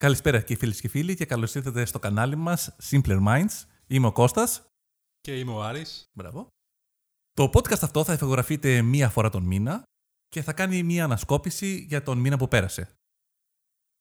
[0.00, 3.64] Καλησπέρα και φίλες και φίλοι και καλώς ήρθατε στο κανάλι μας Simpler Minds.
[3.86, 4.66] Είμαι ο Κώστας.
[5.20, 6.10] Και είμαι ο Άρης.
[6.12, 6.48] Μπράβο.
[7.32, 9.82] Το podcast αυτό θα εφηγογραφείται μία φορά τον μήνα
[10.28, 12.94] και θα κάνει μία ανασκόπηση για τον μήνα που πέρασε.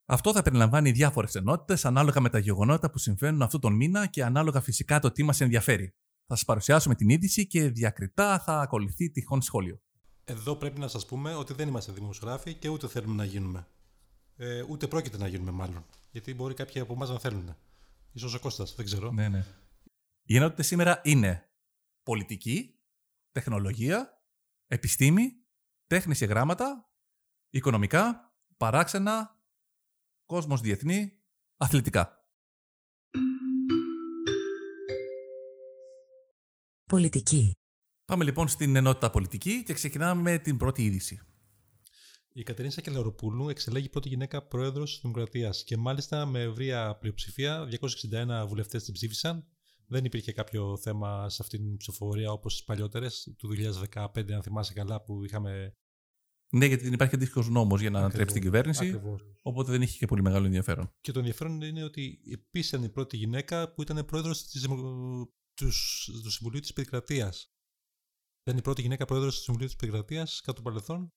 [0.05, 4.23] Αυτό θα περιλαμβάνει διάφορες ενότητες ανάλογα με τα γεγονότα που συμβαίνουν αυτόν τον μήνα και
[4.23, 5.89] ανάλογα φυσικά το τι μας ενδιαφέρει.
[6.27, 9.79] Θα σας παρουσιάσουμε την είδηση και διακριτά θα ακολουθεί τυχόν σχόλιο.
[10.23, 13.67] Εδώ πρέπει να σας πούμε ότι δεν είμαστε δημοσιογράφοι και ούτε θέλουμε να γίνουμε.
[14.41, 15.85] Ε, ούτε πρόκειται να γίνουμε μάλλον.
[16.11, 17.55] Γιατί μπορεί κάποιοι από εμάς να θέλουν.
[18.11, 19.11] Ίσως ο Κώστας, δεν ξέρω.
[19.11, 19.45] Ναι, ναι.
[20.23, 21.49] Οι ενότητε σήμερα είναι
[22.03, 22.79] πολιτική,
[23.31, 24.23] τεχνολογία,
[24.67, 25.31] επιστήμη,
[25.87, 26.89] τέχνης και γράμματα,
[27.49, 29.43] οικονομικά, παράξενα,
[30.25, 31.19] κόσμος διεθνή,
[31.57, 32.25] αθλητικά.
[36.85, 37.53] Πολιτική.
[38.05, 41.28] Πάμε λοιπόν στην ενότητα πολιτική και ξεκινάμε με την πρώτη είδηση.
[42.39, 47.67] Η Κατερίνα Σακελαροπούλου εξελέγει πρώτη γυναίκα πρόεδρος της Δημοκρατίας και μάλιστα με ευρεία πλειοψηφία,
[48.41, 49.47] 261 βουλευτές την ψήφισαν.
[49.87, 53.47] Δεν υπήρχε κάποιο θέμα σε αυτήν την ψηφοφορία όπως τις παλιότερες του
[53.93, 55.75] 2015, αν θυμάσαι καλά, που είχαμε.
[56.49, 58.87] Ναι, γιατί δεν υπάρχει αντίστοιχος νόμος για να Ακριβώς, ανατρέψει την κυβέρνηση.
[58.87, 59.21] ακριβώς.
[59.41, 60.91] Οπότε δεν είχε και πολύ μεγάλο ενδιαφέρον.
[61.01, 64.43] Και το ενδιαφέρον είναι ότι επίση ήταν η πρώτη γυναίκα που ήταν πρόεδρος
[65.53, 65.71] του
[66.31, 67.53] Συμβουλίου της Επικρατείας.
[68.43, 71.13] Ήταν η πρώτη γυναίκα πρόεδρος του Συμβουλίου της Επικρατείας κατά το παρελθόν.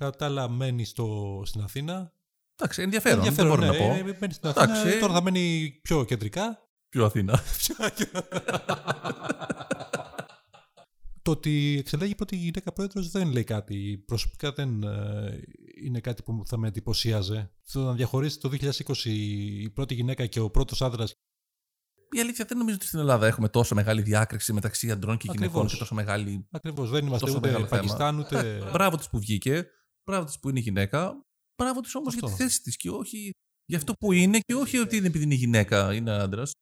[0.00, 2.12] Κατά τα άλλα, μένει στο, στην Αθήνα.
[2.56, 3.34] Εντάξει, ενδιαφέρον.
[3.34, 3.84] δεν μπορώ ναι, να πω.
[3.84, 4.78] ε, Μένει στην Αθήνα.
[4.78, 4.98] Εντάξει.
[4.98, 6.68] Τώρα θα μένει πιο κεντρικά.
[6.88, 7.40] Πιο Αθήνα.
[11.22, 14.04] το ότι εξελέγει η πρώτη γυναίκα πρόεδρος δεν λέει κάτι.
[14.06, 15.40] Προσωπικά δεν ε,
[15.84, 17.50] είναι κάτι που θα με εντυπωσίαζε.
[17.72, 21.06] Το να διαχωρίσει το 2020 η πρώτη γυναίκα και ο πρώτος άνδρα.
[22.16, 25.48] Η αλήθεια δεν νομίζω ότι στην Ελλάδα έχουμε τόσο μεγάλη διάκριση μεταξύ αντρών και γυναικών
[25.48, 25.72] Ακριβώς.
[25.72, 26.48] και τόσο μεγάλη.
[26.50, 26.90] Ακριβώς.
[26.90, 27.80] Δεν είμαστε Τόσο ούτε μεγάλο θέμα.
[27.80, 28.68] Πακιστάν ούτε.
[28.72, 29.66] Μπράβο της που βγήκε,
[30.04, 31.20] μπράβο της που είναι γυναίκα,
[31.56, 32.36] μπράβο της όμως για Αυτό.
[32.36, 33.30] τη θέση της και όχι
[33.64, 36.52] για αυτό που είναι και όχι ότι είναι επειδή είναι γυναίκα, είναι άντρας.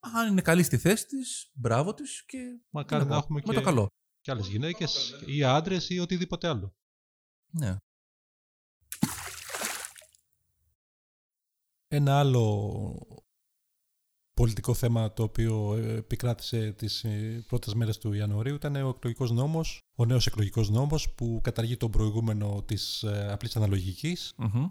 [0.00, 2.60] Αν είναι καλή στη θέση της, μπράβο της και.
[2.70, 3.86] Μακάρι τι να πω, έχουμε Με και, το καλό.
[4.20, 6.72] και άλλες γυναίκες ή άντρες ή οτιδήποτε άλλο.
[7.52, 7.76] Ναι.
[11.88, 13.24] Ένα άλλο
[14.34, 19.30] πολιτικό θέμα το οποίο ε, επικράτησε τις ε, πρώτες μέρες του Ιανουαρίου ήταν ο εκλογικός
[19.30, 24.64] νόμος, ο νέος εκλογικός νόμος που καταργεί τον προηγούμενο της ε, απλής αναλογικής, Μμμ.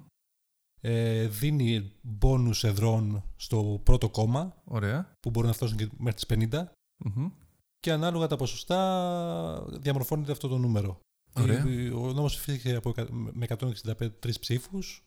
[0.81, 5.13] ε, δίνει μπόνους εδρών στο πρώτο κόμμα Ωραία.
[5.19, 6.63] που μπορούν να φτάσουν και μέχρι τις 50
[7.05, 7.29] Μμμ.
[7.79, 11.00] και ανάλογα τα ποσοστά διαμορφώνεται αυτό το νούμερο.
[11.35, 11.66] Ωραία.
[11.67, 15.03] Η- Ο νόμος ψήφισε από, εκα- με 165 ψήφους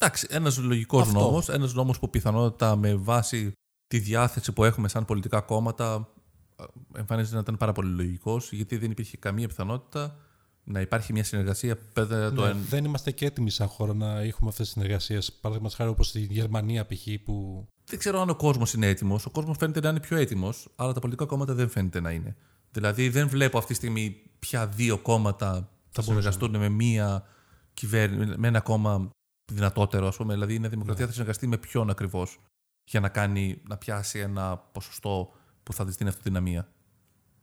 [0.00, 1.18] Εντάξει, ένας λογικός Αυτό.
[1.20, 1.48] νόμος.
[1.48, 3.52] Ένας νόμος που πιθανότατα με βάση
[3.94, 6.08] τη διάθεση που έχουμε σαν πολιτικά κόμματα
[6.56, 6.64] ε,
[6.98, 10.16] εμφανίζεται να ήταν πάρα πολύ λογικός, γιατί δεν υπήρχε καμία πιθανότητα
[10.64, 12.56] να υπάρχει μια συνεργασία πέρα το Ναι, εν...
[12.68, 15.32] Δεν είμαστε και έτοιμοι σαν χώρα να έχουμε αυτές τις συνεργασίες.
[15.32, 17.06] Παραδείγματος χάρη όπως στη Γερμανία π.χ.
[17.24, 17.66] που.
[17.84, 19.26] Δεν ξέρω αν ο κόσμος είναι έτοιμος.
[19.26, 22.36] Ο κόσμος φαίνεται να είναι πιο έτοιμος, αλλά τα πολιτικά κόμματα δεν φαίνεται να είναι.
[22.70, 27.26] Δηλαδή, δεν βλέπω αυτή τη στιγμή πια δύο κόμματα θα συνεργαστούν με μία
[27.74, 29.10] κυβέρνηση, με ένα κόμμα
[29.52, 30.32] δυνατότερο, ας πούμε.
[30.32, 32.38] Δηλαδή, η Νέα Δημοκρατία θα συνεργαστεί με ποιον ακριβώς;
[32.84, 36.68] Για να, κάνει, να πιάσει ένα ποσοστό που θα της δίνει αυτοδυναμία.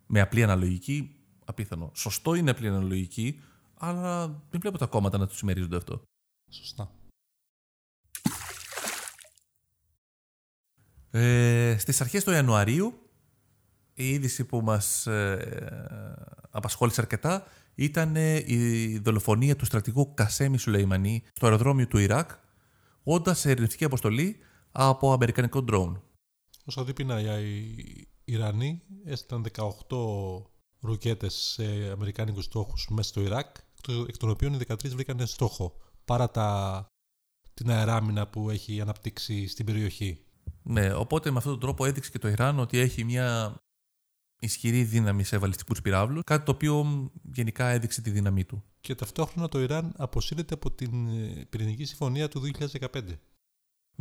[0.08, 1.16] Με απλή αναλογική,
[1.46, 1.92] απίθανο.
[1.94, 3.42] Σωστό είναι απλή αναλογική,
[3.78, 6.02] αλλά δεν βλέπω τα κόμματα να τους συμμερίζονται αυτό.
[6.50, 6.92] Σωστά.
[11.12, 13.02] Ε, στις αρχές του Ιανουαρίου
[13.94, 17.44] η είδηση που μας ε, απασχόλησε αρκετά
[17.76, 22.32] ήταν ε, η δολοφονία του στρατηγού Κασέμι Σουλεϊμανί στο αεροδρόμιο του Ιράκ
[23.04, 24.38] όντας σε ειρηνευτική αποστολή
[24.72, 26.02] από αμερικανικό ντρόουν.
[26.66, 29.46] Όσο δίπλα οι Ιρανοί έστειλαν
[29.90, 30.44] 18
[30.80, 33.56] ρουκέτες σε αμερικάνικους στόχους μέσα στο Ιράκ,
[34.08, 36.86] εκ των οποίων οι 13 βρήκαν στόχο, παρά τα,
[37.54, 40.26] την αεράμινα που έχει αναπτύξει στην περιοχή.
[40.64, 43.56] Ναι, οπότε με αυτόν τον τρόπο έδειξε και το Ιράν ότι έχει μια
[44.40, 48.64] ισχυρή δύναμη σε βαλιστικούς πυράβλους, κάτι το οποίο γενικά έδειξε τη δύναμή του.
[48.82, 52.42] Και ταυτόχρονα το Ιράν αποσύρεται από την ε, πυρηνική συμφωνία του
[52.80, 53.02] 2015.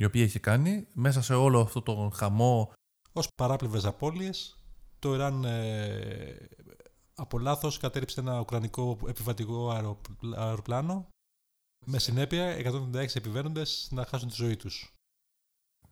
[0.01, 2.73] Η οποία είχε κάνει μέσα σε όλο αυτό τον χαμό
[3.13, 4.59] Ως παράπλευρες απώλειες,
[4.99, 6.49] το Ιράν ε,
[7.15, 11.09] από λάθος κατέριψε ένα ουκρανικό επιβατικό αεροπλ- αεροπλάνο
[11.87, 12.57] με συνέπεια
[12.95, 14.95] 196 επιβαίνοντες να χάσουν τη ζωή τους.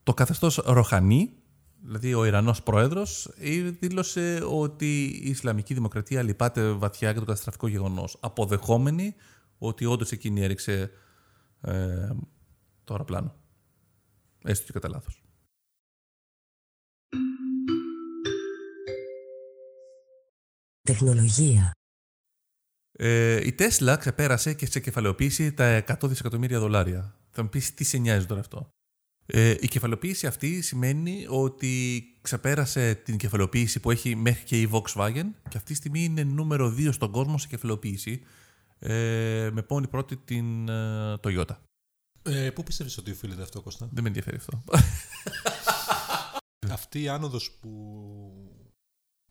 [0.03, 1.43] Το καθεστώς Ροχανί,
[1.83, 7.67] δηλαδή ο Ιρανός πρόεδρος, ε, δήλωσε ότι η Ισλαμική Δημοκρατία λυπάται βαθιά για το καταστραφικό
[7.67, 9.15] γεγονός, αποδεχόμενη
[9.59, 10.91] ότι όντως εκείνη έριξε
[11.61, 12.09] ε,
[12.85, 13.35] το αεροπλάνο.
[14.49, 15.23] Έστω και κατά λάθος.
[20.83, 21.73] Τεχνολογία.
[22.93, 27.17] Ε, η Τέσλα ξεπέρασε και σε κεφαλαιοποίηση τα 100 δισεκατομμύρια δολάρια.
[27.31, 28.69] Θα μου πεις τι σε νοιάζει τώρα αυτό.
[29.27, 35.31] Ε, η κεφαλοποίηση αυτή σημαίνει ότι ξεπέρασε την κεφαλοποίηση που έχει μέχρι και η Volkswagen
[35.49, 38.23] και αυτή τη στιγμή είναι νούμερο 2 στον κόσμο σε κεφαλοποίηση
[38.79, 41.57] ε, με πόνη πρώτη την ε, Toyota.
[42.29, 44.63] Ε, πού πιστεύεις ότι οφείλεται αυτό, Κώστα; Δεν με ενδιαφέρει αυτό.
[46.71, 47.73] Αυτή η άνοδος που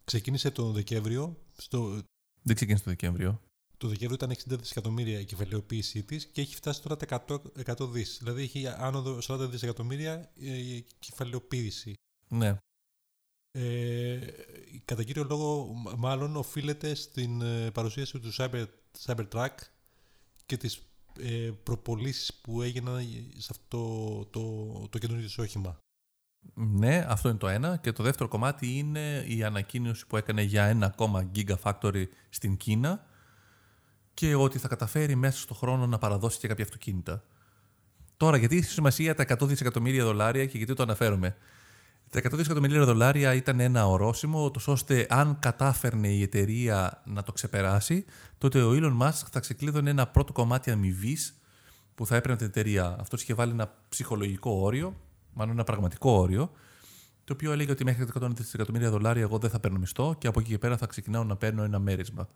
[0.04, 2.02] ξεκίνησε τον Δεκέμβριο, στο,
[2.42, 3.42] Δεν ξεκίνησε το Δεκέμβριο.
[3.78, 7.90] το Δεκέμβριο ήταν 60 δισεκατομμύρια η κεφαλαιοποίησή της και έχει φτάσει τώρα τα 100, 100
[7.92, 8.18] δις.
[8.20, 11.94] Δηλαδή έχει άνοδο 40 δισεκατομμύρια ε, η κεφαλαιοποίηση.
[12.28, 12.58] Ναι.
[13.52, 14.20] Ε,
[14.86, 18.66] κατά κύριο λόγο, μ- μάλλον οφείλεται στην ε, παρουσίαση του Cyber,
[19.06, 19.56] Cybertruck
[20.46, 20.82] και τις
[21.20, 23.02] ε, προπολίσεις που έγιναν
[23.38, 23.68] σε αυτό
[24.32, 25.80] το, το, το καινούργιο της όχημα;
[26.54, 27.78] Ναι, αυτό είναι το ένα.
[27.78, 33.06] Και το δεύτερο κομμάτι είναι η ανακοίνωση που έκανε για ένα ακόμα Gigafactory στην Κίνα
[34.14, 37.24] και ότι θα καταφέρει μέσα στον χρόνο να παραδώσει και κάποια αυτοκίνητα.
[38.18, 41.36] Τώρα, γιατί έχει σημασία τα 100 δισεκατομμύρια δολάρια και γιατί το αναφέρομαι.
[42.10, 47.32] Τα 100 δισεκατομμύρια δολάρια ήταν ένα ορόσημο, ούτως ώστε αν κατάφερνε η εταιρεία να το
[47.32, 48.06] ξεπεράσει,
[48.38, 51.40] τότε ο Elon Musk θα ξεκλείδωνε ένα πρώτο κομμάτι αμοιβής
[51.96, 52.96] που θα έπαιρνε την εταιρεία.
[53.00, 54.96] Αυτός είχε βάλει ένα ψυχολογικό όριο,
[55.34, 56.52] μάλλον ένα πραγματικό όριο,
[57.24, 60.28] το οποίο έλεγε ότι μέχρι τα 100 δισεκατομμύρια δολάρια εγώ δεν θα παίρνω μισθό και
[60.28, 62.30] από εκεί και πέρα θα ξεκινάω να παίρνω ένα μέρισμα.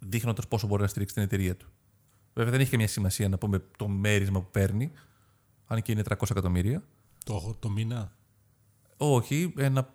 [0.00, 1.68] Δείχνοντας πόσο μπορεί να στηρίξει την εταιρεία του.
[2.34, 4.90] Βέβαια δεν έχει καμία σημασία να πούμε το μέρισμα που παίρνει,
[5.66, 6.82] αν και είναι 300 εκατομμύρια.
[7.24, 8.16] Το, το μήνα;
[8.96, 9.94] Όχι, ένα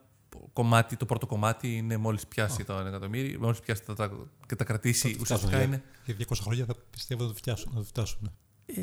[0.53, 4.55] κομμάτι, το πρώτο κομμάτι είναι μόλις πιάσει το 1 εκατομμύριο, μόλις πιάσει τα, τα, και
[4.55, 5.07] τα κρατήσει.
[5.07, 5.83] Θα το Ουσιαστικά φτάσουν, είναι.
[6.05, 7.71] Για 200 χρόνια θα πιστεύω να το φτάσουν.
[7.73, 8.31] Να το φτάσουν.
[8.65, 8.81] Ε,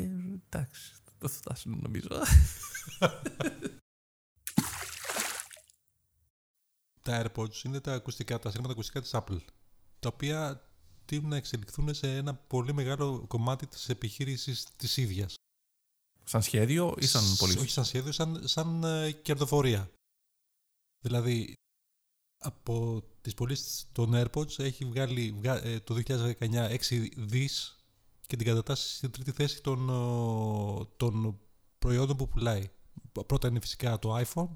[0.49, 2.07] εντάξει, δεν θα φτάσουν νομίζω.
[7.01, 9.39] Τα AirPods είναι τα ακουστικά, τα σύρματα ακουστικά της Apple,
[9.99, 10.67] τα οποία
[11.05, 15.35] τείνουν να εξελιχθούν σε ένα πολύ μεγάλο κομμάτι της επιχείρησης της ίδιας.
[16.23, 17.57] Σαν σχέδιο ή σαν Σ- πολύ.
[17.57, 19.89] Όχι σαν σχέδιο, σαν, σαν ε, κερδοφορία.
[20.99, 21.53] Δηλαδή,
[22.43, 27.77] από τις πωλήσεις των AirPods έχει βγάλει βγα- ε, το 2019 6 δις
[28.27, 31.39] και την κατατάσσει στην τρίτη θέση των, ε, των
[31.79, 32.69] προϊόντων που πουλάει.
[33.25, 34.49] Πρώτα είναι φυσικά το iPhone,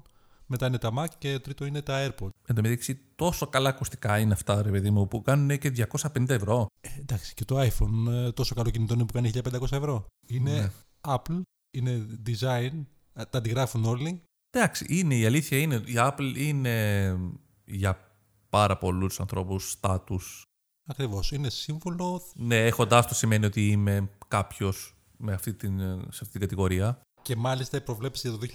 [0.46, 2.28] μετά είναι τα Mac και τρίτο είναι τα AirPods.
[2.46, 6.28] Εν τω μεταξύ, τόσο καλά ακουστικά είναι αυτά, ρε παιδί μου, που κάνουν και 250
[6.34, 6.66] ευρώ.
[6.80, 10.06] Ε, εντάξει, και το iPhone ε, τόσο καλό κινητό είναι που κάνει 1500 ευρώ.
[10.26, 10.70] Είναι Ναι.
[11.00, 12.84] Apple, είναι design,
[13.14, 14.22] ε, τα αντιγράφουν όλοι.
[14.50, 17.16] Εντάξει, είναι, η αλήθεια είναι, η Apple είναι
[17.64, 18.08] για
[18.50, 20.42] πάρα πολλούς ανθρώπους στάτους.
[20.86, 26.30] Ακριβώς, είναι σύμβολο Ναι, έχοντάς το σημαίνει ότι είμαι κάποιος με αυτή την, σε αυτή
[26.30, 27.00] την κατηγορία.
[27.22, 28.46] Και μάλιστα η προβλέψη για το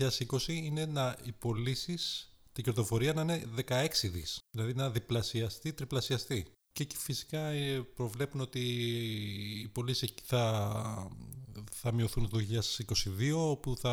[0.45, 4.39] 2020 είναι να οι πωλήσεις, την κερδοφορία να είναι 16 δις.
[4.51, 6.45] Δηλαδή να διπλασιαστεί, τριπλασιαστεί.
[6.71, 8.59] Και εκεί φυσικά ε, προβλέπουν ότι
[9.63, 10.74] οι πωλήσει εκεί θα,
[11.72, 13.92] θα μειωθούν το 2022, όπου θα,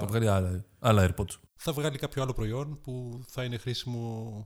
[0.00, 1.34] Θα βγάλει άλλα, άλλα AirPods.
[1.54, 4.44] θα βγάλει κάποιο άλλο προϊόν που θα είναι χρήσιμο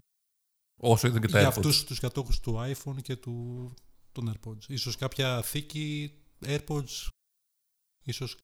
[0.80, 1.56] Όσο ήταν και τα για AirPods.
[1.56, 3.74] αυτούς τους κατόχους του iPhone και του,
[4.12, 4.68] των AirPods.
[4.68, 6.12] Ίσως κάποια θήκη
[6.46, 7.08] AirPods,
[8.04, 8.36] ίσως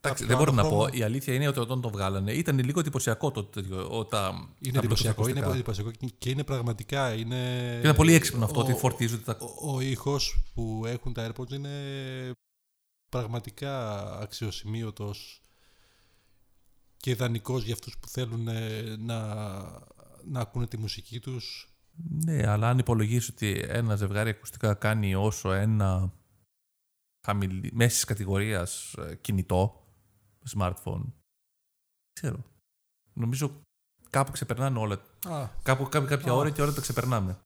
[0.00, 0.88] Εντάξει, κάποιο δεν μπορώ άλλο να χρώμα.
[0.90, 0.96] πω.
[0.96, 3.88] Η αλήθεια είναι ότι όταν το βγάλανε ήταν λίγο εντυπωσιακό το τέτοιο.
[3.98, 5.54] Όταν Είναι τα εντυπωσιακό, Bluetooth είναι ακουστικά.
[5.54, 7.14] εντυπωσιακό και- και είναι πραγματικά.
[7.14, 9.38] Είναι, Ήταν πολύ έξυπνο αυτό ο- ότι φορτίζονται τα.
[9.60, 11.70] Ο, ο ήχος που έχουν τα AirPods είναι
[13.08, 15.42] πραγματικά αξιοσημείωτος
[16.96, 19.18] και ιδανικός για αυτούς που θέλουν ε, να,
[20.24, 21.72] να ακούνε τη μουσική τους.
[22.24, 26.12] Ναι, αλλά αν υπολογίσεις ότι ένα ζευγάρι ακουστικά κάνει όσο ένα
[27.26, 29.84] χαμηλή, μέσης κατηγορίας ε, κινητό,
[30.56, 32.44] smartphone, δεν ξέρω.
[33.12, 33.60] Νομίζω
[34.10, 34.94] κάπου ξεπερνάνε όλα.
[35.28, 36.34] Α, Κάπου, κάπου κάποια Α.
[36.34, 37.38] ώρα και όλα τα ξεπερνάμε.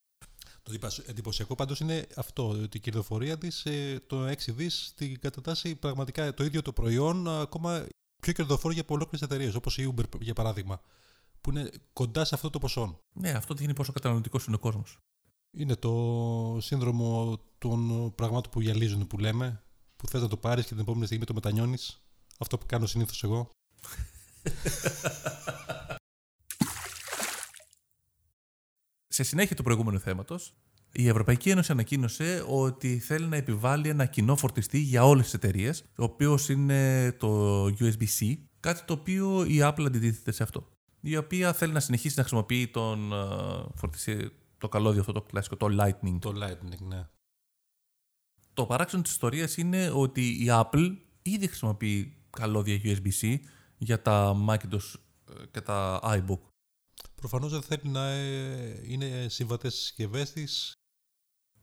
[0.62, 5.20] Το εντυπωσ- εντυπωσιακό πάντως είναι αυτό, ότι η κερδοφορία της ε, το 6 δις την
[5.20, 7.86] κατατάσσει πραγματικά το ίδιο το προϊόν ακόμα
[8.20, 10.80] πιο κερδοφόρο για ολόκληρες εταιρείες όπως η Uber για παράδειγμα
[11.40, 12.98] που είναι κοντά σε αυτό το ποσό.
[13.12, 14.98] Ναι, αυτό δείχνει πόσο καταναλωτικός είναι ο κόσμος.
[15.50, 19.62] Είναι το σύνδρομο των πραγμάτων που γυαλίζουν που λέμε,
[19.96, 22.02] που θες να το πάρεις και την επόμενη στιγμή το μετανιώνεις.
[22.38, 23.50] Αυτό που κάνω συνήθως εγώ.
[29.14, 30.54] Σε συνέχεια του προηγούμενου θέματος,
[30.92, 35.80] η Ευρωπαϊκή Ένωση ανακοίνωσε ότι θέλει να επιβάλλει ένα κοινό φορτιστή για όλες τις εταιρείες,
[35.80, 40.68] ο οποίος είναι το USB-C, κάτι το οποίο η Apple αντιτίθεται σε αυτό.
[41.00, 43.16] Η οποία θέλει να συνεχίσει να χρησιμοποιεί τον ε,
[43.74, 46.18] φορτιστή, το καλώδιο αυτό το κλασικό, το Lightning.
[46.18, 47.06] Το Lightning, ναι.
[48.54, 53.36] Το παράξενο της ιστορίας είναι ότι η Apple ήδη χρησιμοποιεί καλώδια USB-C
[53.78, 54.94] για τα Macintosh
[55.30, 56.51] ε, και τα iBook.
[57.14, 60.72] Προφανώς δεν θέλει να ε, είναι συμβατές στις συσκευές της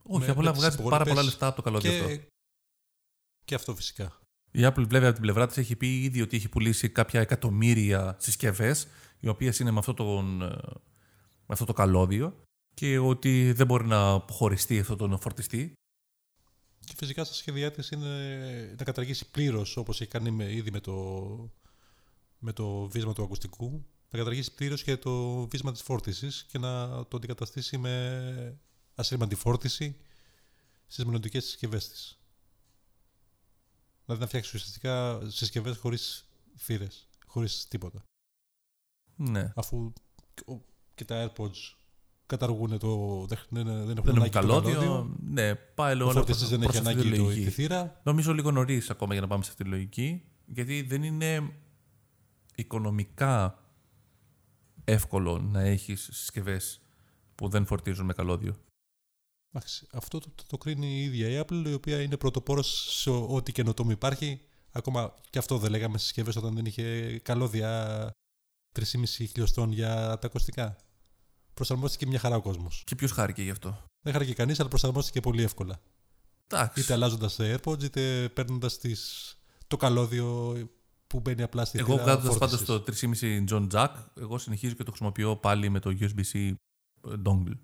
[0.04, 2.08] Όχι, Με- απλά με τις βγάζει πάρα υπόλοιπες πολλά λεφτά από το καλώδιο αυτό.
[2.08, 2.28] και,
[3.46, 4.20] και αυτό φυσικά.
[4.52, 8.16] Η Apple βέβαια από την πλευρά της έχει πει ήδη ότι έχει πουλήσει κάποια εκατομμύρια
[8.20, 8.88] συσκευές,
[9.20, 12.44] οι οποίες είναι με αυτό, τον, με αυτό το καλώδιο
[12.74, 15.74] και ότι δεν μπορεί να αποχωριστεί αυτό τον φορτιστή.
[16.86, 20.94] Και φυσικά στα σχέδιά της είναι να καταργήσει πλήρως όπως έχει κάνει ήδη με το,
[22.40, 26.88] με το βίσμα του ακουστικού, να καταργήσει πλήρως και το βίσμα της φόρτισης και να
[27.06, 28.60] το αντικαταστήσει με
[28.96, 29.96] ασύρματη φόρτιση
[30.88, 32.20] στις μελλοντικές συσκευές της.
[34.06, 38.04] Δηλαδή να φτιάξει ουσιαστικά συσκευές χωρίς θύρες, χωρίς τίποτα.
[39.16, 39.52] Ναι.
[39.56, 39.94] Αφού
[40.96, 41.76] και τα AirPods
[42.26, 43.26] καταργούν το.
[43.26, 44.74] Δεν, δεν, δεν έχουν ανάγκη καλώδιο.
[44.74, 45.16] καλώδιο.
[45.20, 46.20] Ναι, πάει λόγω.
[46.20, 48.02] Ο δεν έχει ανάγκη το, τη θύρα.
[48.04, 50.24] Νομίζω λίγο νωρίς ακόμα για να πάμε σε αυτή τη λογική.
[50.46, 51.54] Γιατί δεν είναι
[52.56, 53.64] οικονομικά
[54.92, 56.82] εύκολο να έχεις συσκευές
[57.36, 58.56] που δεν φορτίζουν με καλώδιο.
[59.92, 63.52] Αυτό το, το, το, κρίνει η ίδια η Apple, η οποία είναι πρωτοπόρος σε ό,τι
[63.52, 64.42] καινοτόμο υπάρχει.
[64.72, 68.12] Ακόμα και αυτό δεν λέγαμε στις συσκευές όταν δεν είχε καλώδια
[68.80, 70.76] 3,5 χιλιοστών για τα ακουστικά.
[71.54, 72.84] Προσαρμόστηκε μια χαρά ο κόσμος.
[72.86, 75.82] Και ποιος χάρηκε γι' αυτό; Δεν χάρηκε κανείς, αλλά προσαρμόστηκε πολύ εύκολα.
[76.48, 76.82] Εντάξει.
[76.82, 78.80] Είτε αλλάζοντας AirPods, είτε παίρνοντας
[79.68, 80.58] το καλώδιο
[81.10, 84.92] που μπαίνει απλά στη Εγώ βγάζοντας πάντω το 3,5 John Jack, εγώ συνεχίζω και το
[84.92, 86.54] χρησιμοποιώ πάλι με το USB-C
[87.26, 87.60] dongle.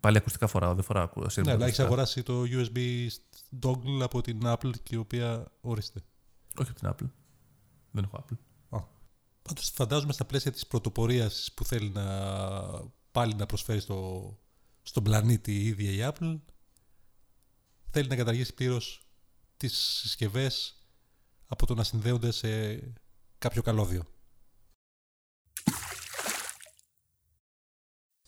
[0.00, 1.46] Πάλι ακουστικά φοράω, δεν φοράω ακουστικά.
[1.46, 3.06] Ναι, αλλά έχεις αγοράσει το USB
[3.60, 6.02] dongle από την Apple και η οποία ορίστε.
[6.58, 7.10] Όχι από την Apple.
[7.90, 8.36] Δεν έχω Apple.
[9.42, 12.04] Πάντως φαντάζομαι στα πλαίσια της πρωτοπορίας που θέλει να
[13.10, 14.38] πάλι να προσφέρει στο,
[14.82, 16.40] στον πλανήτη η ίδια η Apple,
[17.90, 19.06] θέλει να καταργήσει πλήρως
[19.56, 20.79] τις συσκευές
[21.52, 22.78] από το να συνδέονται σε
[23.38, 24.04] κάποιο καλώδιο.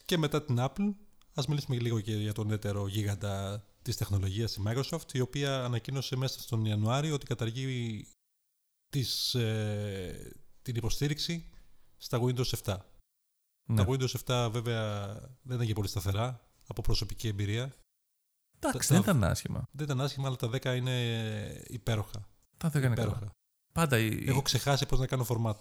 [0.05, 0.95] Και μετά την Apple,
[1.35, 6.17] ας μιλήσουμε λίγο και για τον έτερο γίγαντα της τεχνολογίας η Microsoft, η οποία ανακοίνωσε
[6.17, 8.07] μέσα στον Ιανουάριο ότι καταργεί
[8.89, 11.51] τις, ε, την υποστήριξη
[11.97, 12.79] στα Windows 7.
[13.69, 13.85] Ναι.
[13.85, 15.13] Τα Windows 7 βέβαια
[15.43, 17.75] δεν ήταν και πολύ σταθερά από προσωπική εμπειρία.
[18.59, 19.69] Εντάξει, δεν ήταν άσχημα.
[19.73, 22.32] Δεν ήταν άσχημα, αλλά τα 10 είναι υπέροχα.
[22.63, 23.19] Τα 10 είναι υπέροχα.
[23.19, 23.31] Καλά.
[23.73, 24.25] Πάντα η...
[24.27, 25.55] Έχω ξεχάσει πώς να κάνω format.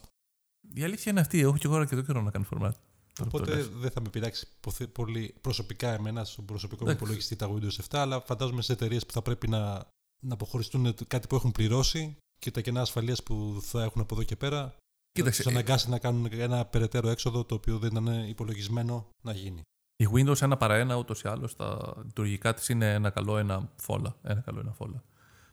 [0.73, 1.39] Η αλήθεια είναι αυτή.
[1.39, 2.71] Έχω και εγώ και το καιρό να κάνω format.
[3.19, 4.47] Οπότε δεν θα με πειράξει
[4.91, 9.11] πολύ προσωπικά εμένα στον προσωπικό μου υπολογιστή τα Windows 7, αλλά φαντάζομαι σε εταιρείες που
[9.11, 9.87] θα πρέπει να,
[10.23, 14.23] να αποχωριστούν κάτι που έχουν πληρώσει και τα κενά ασφαλείας που θα έχουν από εδώ
[14.23, 14.75] και πέρα.
[15.11, 15.43] Κοίταξε.
[15.43, 19.61] Θα του αναγκάσει να κάνουν ένα περαιτέρω έξοδο το οποίο δεν ήταν υπολογισμένο να γίνει.
[19.95, 23.71] Η Windows ένα παρά ένα ούτως ή άλλως τα λειτουργικά της είναι ένα καλό, ένα
[23.75, 24.15] φόλα.
[24.21, 25.03] Ένα καλό, ένα φόλα.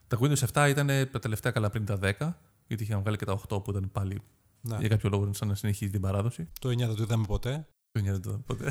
[0.08, 2.12] Τα Windows 7 ήταν τα τελευταία καλά πριν τα 10,
[2.66, 4.22] γιατί είχαν βγάλει και τα 8 που ήταν πάλι
[4.60, 4.76] ναι.
[4.78, 6.48] για κάποιο λόγο σαν να συνεχίζει την παράδοση.
[6.60, 7.68] Το 9 δεν το είδαμε ποτέ.
[7.90, 8.70] Το 9 δεν το είδαμε ποτέ.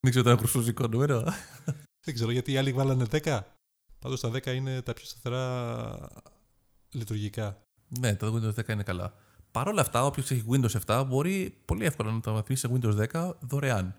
[0.00, 1.22] δεν ξέρω το χρυσούζικο νούμερο.
[2.04, 3.40] δεν ξέρω γιατί οι άλλοι βάλανε 10.
[3.98, 6.08] Πάντως τα 10 είναι τα πιο σταθερά
[6.90, 7.62] λειτουργικά.
[8.00, 9.14] Ναι, το Windows 10 είναι καλά.
[9.50, 13.08] Παρ' όλα αυτά, όποιος έχει Windows 7 μπορεί πολύ εύκολα να το βαθμίσει σε Windows
[13.12, 13.94] 10 δωρεάν.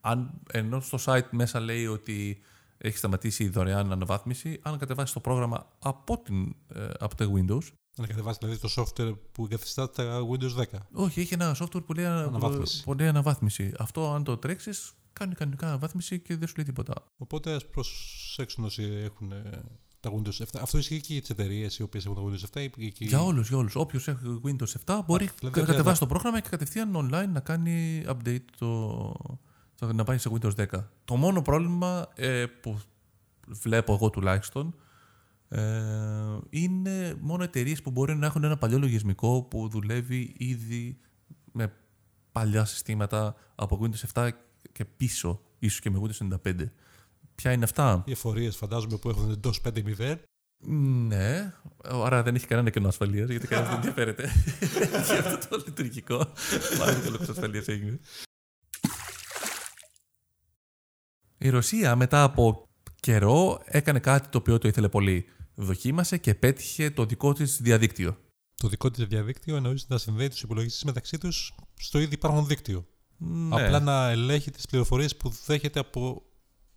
[0.00, 2.42] Αν ενώ στο site μέσα λέει ότι
[2.84, 7.66] έχει σταματήσει η δωρεάν αναβάθμιση, αν κατεβάσει το πρόγραμμα από, την, ε, από το Windows.
[7.96, 10.64] Αν κατεβάσει δηλαδή το software που εγκαθιστά τα Windows 10.
[10.92, 12.82] Όχι, έχει ένα software που λέει αναβάθμιση.
[12.82, 13.72] Που λέει αναβάθμιση.
[13.78, 16.94] Αυτό, αν το τρέξεις, κάνει κανονικά αναβάθμιση και δεν σου λέει τίποτα.
[17.16, 19.32] Οπότε ας προσέξουν όσοι έχουν
[20.00, 20.60] τα Windows 7.
[20.60, 22.68] Αυτό ισχύει και για τις εταιρείες οι οποίες έχουν τα Windows 7.
[22.92, 23.04] Και...
[23.04, 23.76] Για όλους, για όλους.
[23.76, 28.04] Όποιος έχει Windows 7 μπορεί δηλαδή, να κατεβάσει το πρόγραμμα και κατευθείαν online να κάνει
[28.06, 29.12] update το,
[29.80, 30.66] να πάει σε Windows 10.
[31.04, 32.80] Το μόνο πρόβλημα ε, που
[33.48, 34.74] βλέπω εγώ τουλάχιστον
[35.48, 35.60] ε,
[36.50, 40.98] είναι μόνο εταιρείες που μπορεί να έχουν ένα παλιό λογισμικό που δουλεύει ήδη
[41.52, 41.72] με
[42.32, 44.30] παλιά συστήματα από Windows 7
[44.72, 46.54] και πίσω, ίσως και με Windows 95.
[47.34, 50.16] Ποια είναι αυτά; Οι εφορίες φαντάζομαι που έχουν εντός 5.0.
[51.06, 54.30] Ναι, άρα δεν έχει κανένα κενό ασφαλείας γιατί κανένας δεν ενδιαφέρεται
[55.06, 56.16] για αυτό το λειτουργικό.
[56.78, 58.00] Μάλλον και λόγος ασφαλείας έγινε.
[61.44, 62.68] Η Ρωσία μετά από
[63.00, 65.24] καιρό έκανε κάτι το οποίο το ήθελε πολύ.
[65.54, 68.16] Δοκίμασε και πέτυχε το δικό της διαδίκτυο.
[68.54, 72.86] Το δικό της διαδίκτυο εννοεί να συνδέει τους υπολογιστές μεταξύ τους στο ήδη υπάρχον δίκτυο.
[73.16, 73.62] Ναι.
[73.62, 76.22] Απλά να ελέγχει τις πληροφορίες που δέχεται από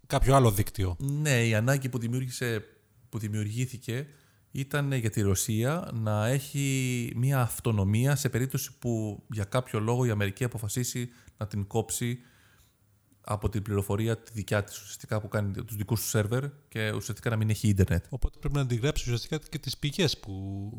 [0.08, 0.96] κάποιο άλλο δίκτυο.
[1.00, 2.64] Ναι, η ανάγκη που, δημιούργησε,
[3.10, 4.08] που δημιουργήθηκε
[4.52, 10.10] ήταν για τη Ρωσία να έχει μια αυτονομία σε περίπτωση που για κάποιο λόγο η
[10.10, 12.20] Αμερική αποφασίσει να την κόψει
[13.30, 17.30] από την πληροφορία τη δικιά της ουσιαστικά που κάνει τους δικούς του σερβερ και ουσιαστικά
[17.30, 18.06] να μην έχει ίντερνετ.
[18.10, 20.72] Οπότε πρέπει να αντιγράψει ουσιαστικά και τις πηγές που...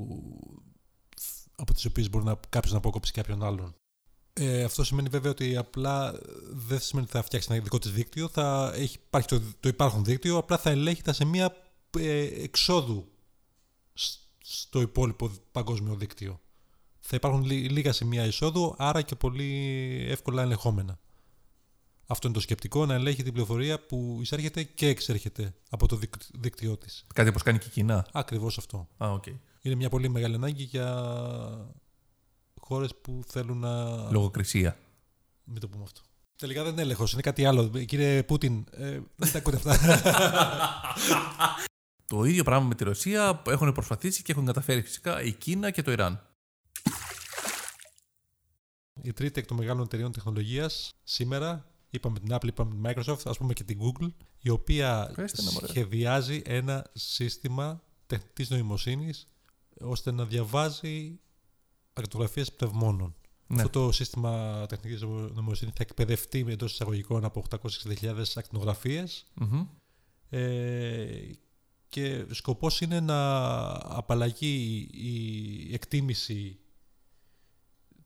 [1.57, 2.41] από τις οποίες μπορεί να...
[2.49, 3.75] κάποιος να αποκόψει κάποιον άλλον.
[4.33, 6.19] Ε, αυτό σημαίνει βέβαια ότι απλά
[6.53, 10.05] δεν σημαίνει ότι θα φτιάξει ένα δικό της δίκτυο, θα έχει, υπάρχει το, το υπάρχον
[10.05, 11.57] δίκτυο, απλά θα ελέγχει τα σημεία
[11.99, 13.09] ε, εξόδου
[14.39, 16.41] στο υπόλοιπο παγκόσμιο δίκτυο.
[17.01, 20.99] Θα υπάρχουν λίγα σημεία εισόδου, άρα και πολύ εύκολα ελεγχόμενα.
[22.11, 25.99] Αυτό είναι το σκεπτικό, να ελέγχει την πληροφορία που εισέρχεται και εξέρχεται από το
[26.35, 27.07] δίκτυό της.
[27.15, 28.07] Κάτι όπως κάνει και η Κίνα.
[28.13, 28.89] Ακριβώς αυτό.
[28.97, 29.39] Α, okay.
[29.61, 30.89] Είναι μια πολύ μεγάλη ανάγκη για
[32.61, 33.85] χώρες που θέλουν να.
[34.11, 34.77] Λογοκρισία.
[35.45, 36.01] Μην το πούμε αυτό.
[36.37, 37.69] Τελικά δεν είναι έλεγχος, είναι κάτι άλλο.
[37.69, 39.79] Κύριε Πούτιν, ε, δεν τα ακούτε αυτά.
[42.07, 45.83] το ίδιο πράγμα με τη Ρωσία έχουν προσπαθήσει και έχουν καταφέρει φυσικά η Κίνα και
[45.83, 46.23] το Ιράν.
[49.03, 53.39] Η τρίτη εκ των μεγάλων εταιρεών τεχνολογίας σήμερα, είπαμε την Apple, είπαμε την Microsoft, ας
[53.39, 54.09] πούμε και την Google,
[54.41, 55.15] η οποία
[55.67, 59.29] σχεδιάζει ένα σύστημα τεχνητής νοημοσύνης
[59.81, 61.21] ώστε να διαβάζει
[61.93, 63.15] ακτογραφίε πνευμόνων.
[63.47, 63.63] Ναι.
[63.63, 69.33] Αυτό το σύστημα τεχνητής νοημοσύνης θα εκπαιδευτεί εντός εισαγωγικών από 860.000 ακτινογραφίες.
[70.29, 71.31] Ε,
[71.89, 76.59] και σκοπός είναι να απαλλαγεί η εκτίμηση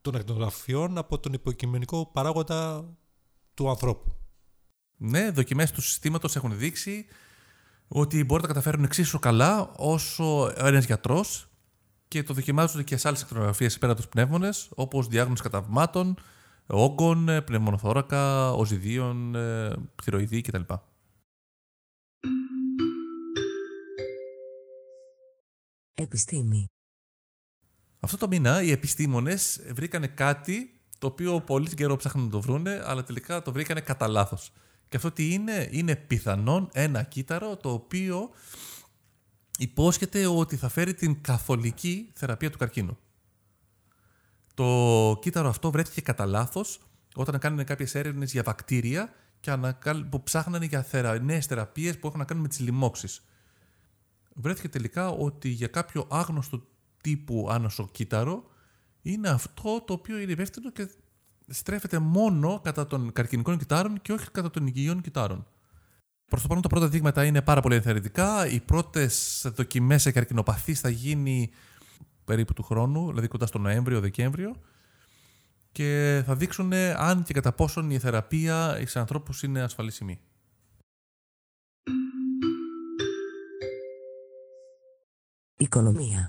[0.01, 2.93] των ακτινογραφιών από τον υποκειμενικό παράγοντα
[3.53, 4.15] του ανθρώπου.
[4.97, 7.05] Ναι, δοκιμές του συστήματος έχουν δείξει
[7.87, 11.47] ότι μπορεί να τα καταφέρουν εξίσου καλά όσο ένας γιατρός
[12.07, 16.15] και το δοκιμάζονται και σε άλλες ακτινογραφίες πέρα από τους πνεύμονες, όπως διάγνωση καταυμάτων,
[16.67, 19.35] όγκων, πνευμονοθώρακα, οζυδίων,
[20.03, 20.61] θηροειδή κτλ.
[25.93, 26.67] Επιστήμη.
[27.99, 30.72] Αυτό το μήνα οι επιστήμονες βρήκανε κάτι
[31.03, 34.51] το οποίο πολύ καιρό ψάχνουν να το βρούνε, αλλά τελικά το βρήκανε κατά λάθος.
[34.89, 38.29] Και αυτό τι είναι, είναι πιθανόν ένα κύτταρο το οποίο
[39.57, 42.97] υπόσχεται ότι θα φέρει την καθολική θεραπεία του καρκίνου.
[44.53, 46.79] Το κύτταρο αυτό βρέθηκε κατά λάθος
[47.15, 49.57] όταν κάνουν κάποιες έρευνες για βακτήρια και
[50.09, 51.19] που ψάχνανε για θερα...
[51.19, 53.25] νέες θεραπείες που έχουν να κάνουν με τις λοιμώξεις.
[54.33, 56.67] Βρέθηκε τελικά ότι για κάποιο άγνωστο
[57.01, 58.43] τύπου άνοσο κύτταρο
[59.01, 60.87] είναι αυτό το οποίο είναι υπεύθυνο και
[61.47, 65.47] στρέφεται μόνο κατά των καρκινικών κυτάρων και όχι κατά των υγιών κυτάρων.
[66.25, 68.47] Προς το παρόν, τα πρώτα δείγματα είναι πάρα πολύ ενθαρρυντικά.
[68.47, 71.51] Οι πρώτες δοκιμές σε καρκινοπαθείς θα γίνει
[72.25, 74.55] περίπου του χρόνου, δηλαδή κοντά στο Νοέμβριο-Δεκέμβριο.
[75.71, 80.19] Και θα δείξουν αν και κατά πόσον η θεραπεία σε ανθρώπους είναι ασφαλίσιμη.
[85.57, 86.27] Οικονομία.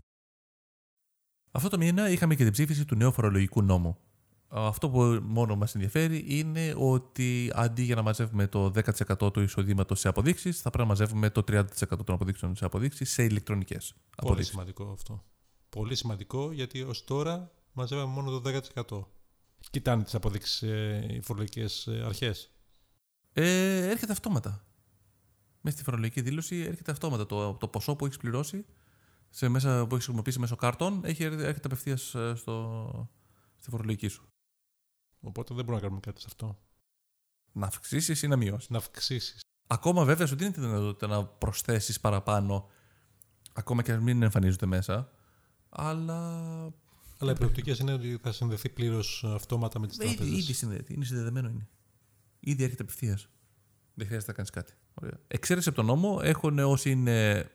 [1.50, 4.03] Αυτό το μήνα είχαμε και την ψήφιση του νέου φορολογικού νόμου.
[4.48, 8.72] Αυτό που μόνο μας ενδιαφέρει είναι ότι αντί για να μαζεύουμε το
[9.18, 13.10] 10% του εισοδήματος σε αποδείξεις, θα πρέπει να μαζεύουμε το 30% των αποδείξεων σε αποδείξεις
[13.12, 15.24] σε ηλεκτρονικές Πολύ σημαντικό αυτό.
[15.68, 19.06] Πολύ σημαντικό γιατί ως τώρα μαζεύαμε μόνο το 10%.
[19.70, 22.50] Κοιτάνε τις αποδείξεις ε, οι φορολογικές ε, αρχές.
[23.32, 24.64] Ε, έρχεται αυτόματα.
[25.60, 28.64] Μέσα στη φορολογική δήλωση έρχεται αυτόματα το, το ποσό που έχεις πληρώσει
[29.30, 32.34] σε μέσα, που έχεις χρησιμοποιήσει μέσω κάρτων έχει, έρχεται απευθείας ε,
[33.58, 34.28] στη φορολογική σου.
[35.24, 36.58] Οπότε δεν μπορούμε να κάνουμε κάτι σε αυτό.
[37.52, 39.40] Να αυξήσεις ή να μειώσεις; Να αυξήσεις.
[39.66, 42.70] Ακόμα βέβαια σου δίνει τη δυνατότητα να προσθέσεις παραπάνω,
[43.52, 45.10] ακόμα και αν μην εμφανίζονται μέσα.
[45.68, 46.72] Αλλά.
[47.18, 50.26] Αλλά οι προοπτικές είναι ότι θα συνδεθεί πλήρως αυτόματα με τις τράπεζες.
[50.26, 50.92] Ήδη, ήδη συνδέεται.
[50.92, 51.68] Είναι συνδεδεμένο είναι.
[52.40, 53.28] Ήδη έρχεται απευθείας.
[53.94, 54.72] Δεν χρειάζεται να κάνεις κάτι.
[54.94, 55.20] Ωραία.
[55.28, 57.50] Εξαίρεση από τον νόμο έχουν όσοι είναι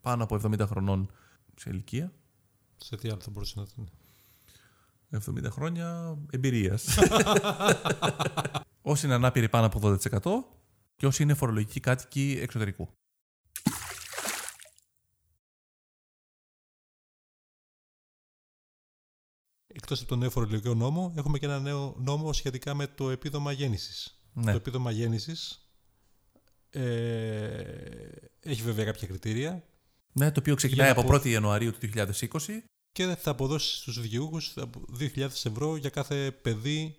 [0.00, 1.10] πάνω από 70 χρονών
[1.56, 2.12] σε ηλικία.
[2.76, 3.88] Σε τι άλλο θα μπορούσε να είναι.
[5.26, 6.98] 70 χρόνια εμπειρίας.
[8.82, 10.30] όσοι είναι ανάπηροι πάνω από 12%
[10.96, 12.88] και όσοι είναι φορολογικοί κάτοικοι εξωτερικού.
[19.66, 23.52] Εκτός από τον νέο φορολογικό νόμο, έχουμε και ένα νέο νόμο σχετικά με το επίδομα
[23.52, 24.22] γέννησης.
[24.32, 24.50] Ναι.
[24.50, 25.68] Το επίδομα γέννησης
[26.70, 26.82] ε,
[28.40, 29.64] έχει βέβαια κάποια κριτήρια.
[30.12, 32.08] Ναι, το οποίο ξεκινάει από 1η Ιανουαρίου του 2020
[32.94, 34.54] και θα αποδώσεις στους δικαιούχους
[34.98, 36.96] 2.000 ευρώ για κάθε παιδί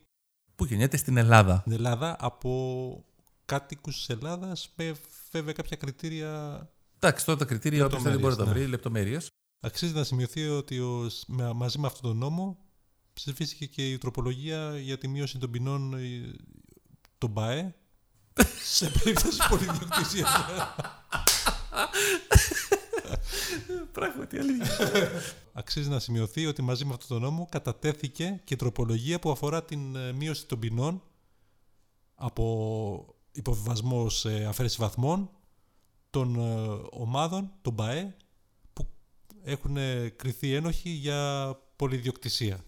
[0.55, 1.57] που γεννιέται στην Ελλάδα.
[1.59, 3.05] Στην Ελλάδα από
[3.45, 4.95] κάτοικους της Ελλάδας με
[5.31, 6.59] βέβαια κάποια κριτήρια.
[6.95, 8.51] Εντάξει, τώρα τα κριτήρια δεν μπορεί να τα ναι.
[8.51, 9.27] βρει, λεπτομέρειες.
[9.59, 11.09] Αξίζει να σημειωθεί ότι ο,
[11.55, 12.57] μαζί με αυτόν τον νόμο
[13.13, 16.35] ψηφίστηκε και η τροπολογία για τη μείωση των ποινών ε,
[17.17, 17.75] των ΠΑΕ
[18.75, 20.27] σε περίπτωση πολυδιοκτησία.
[23.91, 25.09] Πράγματι, αλήθεια.
[25.53, 29.95] Αξίζει να σημειωθεί ότι μαζί με αυτό το νόμο κατατέθηκε και τροπολογία που αφορά την
[29.95, 31.03] ε, μείωση των ποινών
[32.15, 35.29] από υποβιβασμό σε αφαίρεση βαθμών
[36.09, 38.15] των ε, ομάδων, των ΠΑΕ,
[38.73, 38.87] που
[39.43, 39.77] έχουν
[40.15, 42.63] κριθεί ένοχοι για πολυδιοκτησία.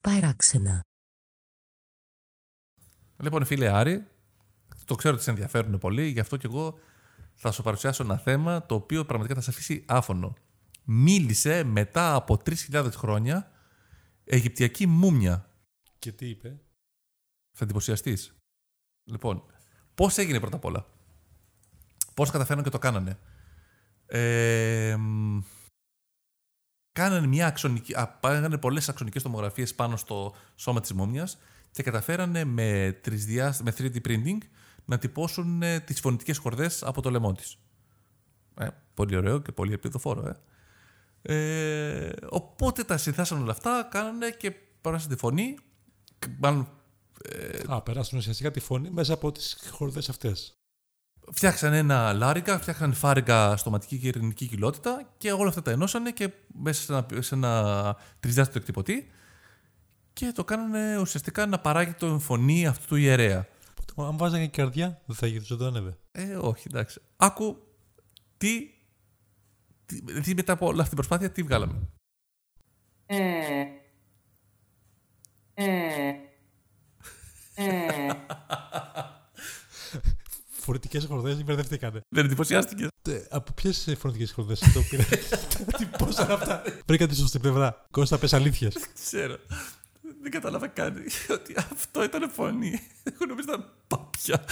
[0.00, 0.80] Παράξενα.
[3.22, 4.06] Λοιπόν, φίλε Άρη,
[4.84, 6.78] Το ξέρω ότι σε ενδιαφέρουν πολύ, γι' αυτό και εγώ
[7.34, 10.34] θα σου παρουσιάσω ένα θέμα το οποίο πραγματικά θα σε αφήσει άφωνο.
[10.84, 13.50] Μίλησε μετά από 3.000 χρόνια
[14.24, 15.48] Αιγυπτιακή μούμια.
[15.98, 16.60] Και τι είπε;
[17.56, 18.34] Θα εντυπωσιαστείς.
[19.04, 19.42] Λοιπόν,
[19.94, 20.86] πώς έγινε πρώτα απ' όλα;
[22.14, 23.18] Πώς καταφέραν και το κάνανε;
[24.06, 25.38] Ε, μ,
[26.92, 31.38] κάνανε μια αξονική, α, πάγανε πολλές αξονικές τομογραφίες πάνω στο σώμα της μούμιας
[31.70, 34.38] και καταφέρανε με, τρισδιάσ- με 3D printing
[34.84, 37.56] να τυπώσουν ε, τις φωνητικές χορδές από το λαιμό της.
[38.58, 40.36] Ε, πολύ ωραίο και πολύ επιδοφόρο, ε.
[41.24, 45.54] Ε, οπότε τα συνθάσαν όλα αυτά, κάνανε και παράσαν τη φωνή.
[46.18, 46.68] και Μάλλον
[47.68, 50.56] Α, περάσουν ουσιαστικά τη φωνή μέσα από τις χορδές αυτές.
[51.32, 56.30] φτιάξαν ένα λάριγκα, φτιάξαν φάριγγα στοματική και ειρηνική κοιλότητα και όλα αυτά τα ενώσανε και
[56.46, 59.10] μέσα σε ένα, σε ένα τρισδιάστατο εκτυπωτή
[60.12, 63.46] και το κάνανε ουσιαστικά να παράγει το φωνή αυτού του ιερέα.
[63.92, 65.98] Οπότε, αν βάζανε και καρδιά, δεν θα ζωντανεύε.
[66.12, 67.00] Ε, όχι, εντάξει.
[67.16, 67.56] Άκου
[68.36, 68.70] τι,
[69.86, 71.88] τι, τι μετά από όλη αυτή την προσπάθεια, τι βγάλαμε.
[80.50, 82.88] Φορητικές χορδές μπερδευτήκανε; Δεν εντυπωσιάστηκες.
[83.08, 85.02] Ε, Από ποιες φορητικές χορδές το πήρε;
[85.78, 87.86] Τι πόσα είναι αυτά; Βρήκα τη σωστή πλευρά.
[87.90, 88.74] Κώστα πες αλήθειες.
[88.94, 89.36] Ξέρω.
[90.20, 90.96] Δεν κατάλαβα καν
[91.38, 92.80] ότι αυτό ήταν φωνή.
[93.02, 94.44] Εγώ νομίζω ήταν πάπια.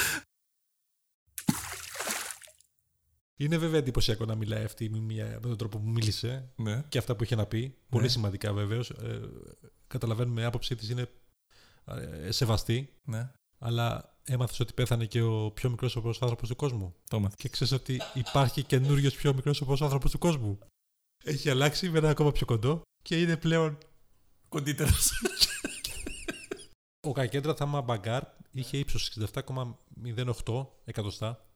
[3.36, 6.84] Είναι βέβαια εντυπωσιακό να μιλάει αυτή η μιμία με τον τρόπο που μίλησε Ναι.
[6.88, 7.74] και αυτά που είχε να πει.
[7.88, 8.90] Πολύ σημαντικά βεβαίως.
[8.90, 9.20] Ε,
[9.86, 11.08] καταλαβαίνουμε η άποψή της είναι
[11.84, 12.92] ε, σεβαστή.
[13.04, 13.30] Ναι.
[13.58, 16.94] Αλλά έμαθες ότι πέθανε και ο πιο μικρός άνθρωπο τους κόσμου.
[17.08, 17.34] Το έμαθα.
[17.38, 20.58] Και ξέρεις ότι υπάρχει καινούριος πιο μικρός άνθρωπο τους κόσμου.
[21.24, 23.78] Έχει αλλάξει με ένα ακόμα πιο κοντό και είναι πλέον.
[24.50, 25.10] Κοντύτερος.
[27.00, 29.12] Ο Κακέντρα Θάμα Μπαγκάρ είχε ύψος
[30.44, 31.46] 67,08 εκατοστά.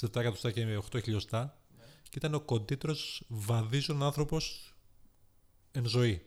[0.00, 1.60] 67 εκατοστά και 8 χιλιοστά.
[2.02, 4.74] Και ήταν ο κοντύτερος βαδίζων άνθρωπος
[5.70, 6.22] εν ζωή.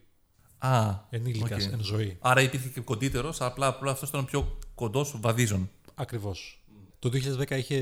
[0.58, 1.72] Α, Ενήλικας οκ.
[1.72, 2.18] εν ζωή.
[2.22, 5.70] Άρα υπήρχε και κοντύτερος, απλά, απλά αυτός ήταν ο πιο κοντός βαδίζων.
[5.96, 6.64] Ακριβώς.
[7.00, 7.78] Το 2010 είχε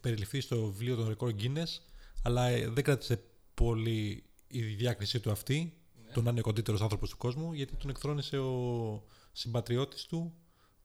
[0.00, 1.80] περιληφθεί στο βιβλίο των ρεκόρ Guinness,
[2.22, 3.22] αλλά ε, δεν κράτησε
[3.54, 5.78] πολύ η διάκρισή του αυτή,
[6.14, 10.34] το να είναι ο κοντύτερος άνθρωπος του κόσμου, γιατί τον εκθρόνησε ο συμπατριώτης του,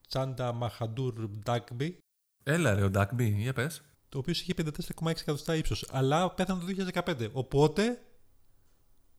[0.07, 1.97] Τσάντα Μαχαντούρ Ντάκμπι,
[2.43, 3.81] Έλα ρε, ο Ντάκμπι, για πες.
[4.09, 5.87] το οποίο είχε 54,6 εκατοστά ύψος.
[5.91, 7.29] Αλλά πέθανε το 2015.
[7.31, 8.01] Οπότε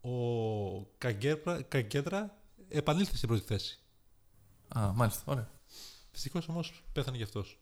[0.00, 0.10] ο
[0.98, 3.78] Καγκέντρα, Καγκέντρα επανήλθε στην πρώτη θέση.
[4.78, 5.50] Α, μάλιστα, ωραία.
[6.12, 7.60] Δυστυχώς όμως πέθανε γι' αυτός.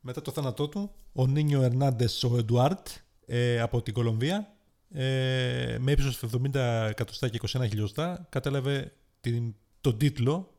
[0.00, 2.88] Μετά το θάνατό του, ο Νίνιο Ερνάντες ο Εντουάρτ
[3.26, 4.56] ε, από την Κολομβία,
[4.90, 6.54] ε, με ύψος 70
[6.88, 10.52] εκατοστά και 21 χιλιοστά, κατέλαβε την, τον τίτλο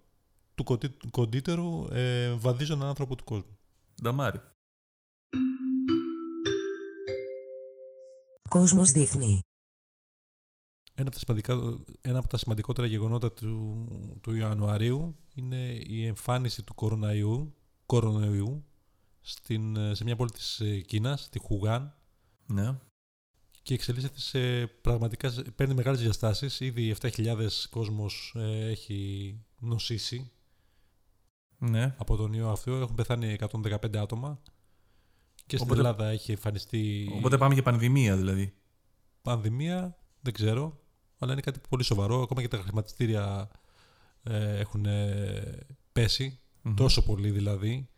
[0.55, 3.57] του κοντι- κοντύτερου ε, βαδίζον άνθρωπο του κόσμου.
[4.01, 4.41] Νταμάρι.
[8.49, 9.39] Κόσμος δείχνει.
[10.93, 13.87] Ένα από τα, σημαντικά, ένα από τα σημαντικότερα γεγονότα του,
[14.21, 18.65] του Ιανουαρίου είναι η εμφάνιση του κοροναϊού, κορονοϊού
[19.21, 21.95] στην, ε, σε μια πόλη της ε, Κίνας, τη Χουγάν,
[22.45, 22.77] Ναι.
[23.69, 26.59] Και εξελίσσεται σε πραγματικά παίρνει μεγάλες διαστάσεις.
[26.59, 30.31] Ήδη 7.000 κόσμος ε, έχει νοσήσει
[31.57, 31.95] Ναι.
[31.97, 32.71] από τον ιό αυτό.
[32.75, 34.41] Έχουν πεθάνει 115 άτομα.
[35.45, 38.53] Και στην Οπότε- Ελλάδα έχει εμφανιστεί Οπότε πάμε για πανδημία δηλαδή.
[39.21, 40.79] πανδημία, δεν ξέρω,
[41.17, 42.21] αλλά είναι κάτι πολύ σοβαρό.
[42.21, 43.49] Ακόμα και τα χρηματιστήρια
[44.23, 46.75] ε, έχουν ε, πέσει, Μμμ.
[46.75, 47.89] τόσο πολύ δηλαδή.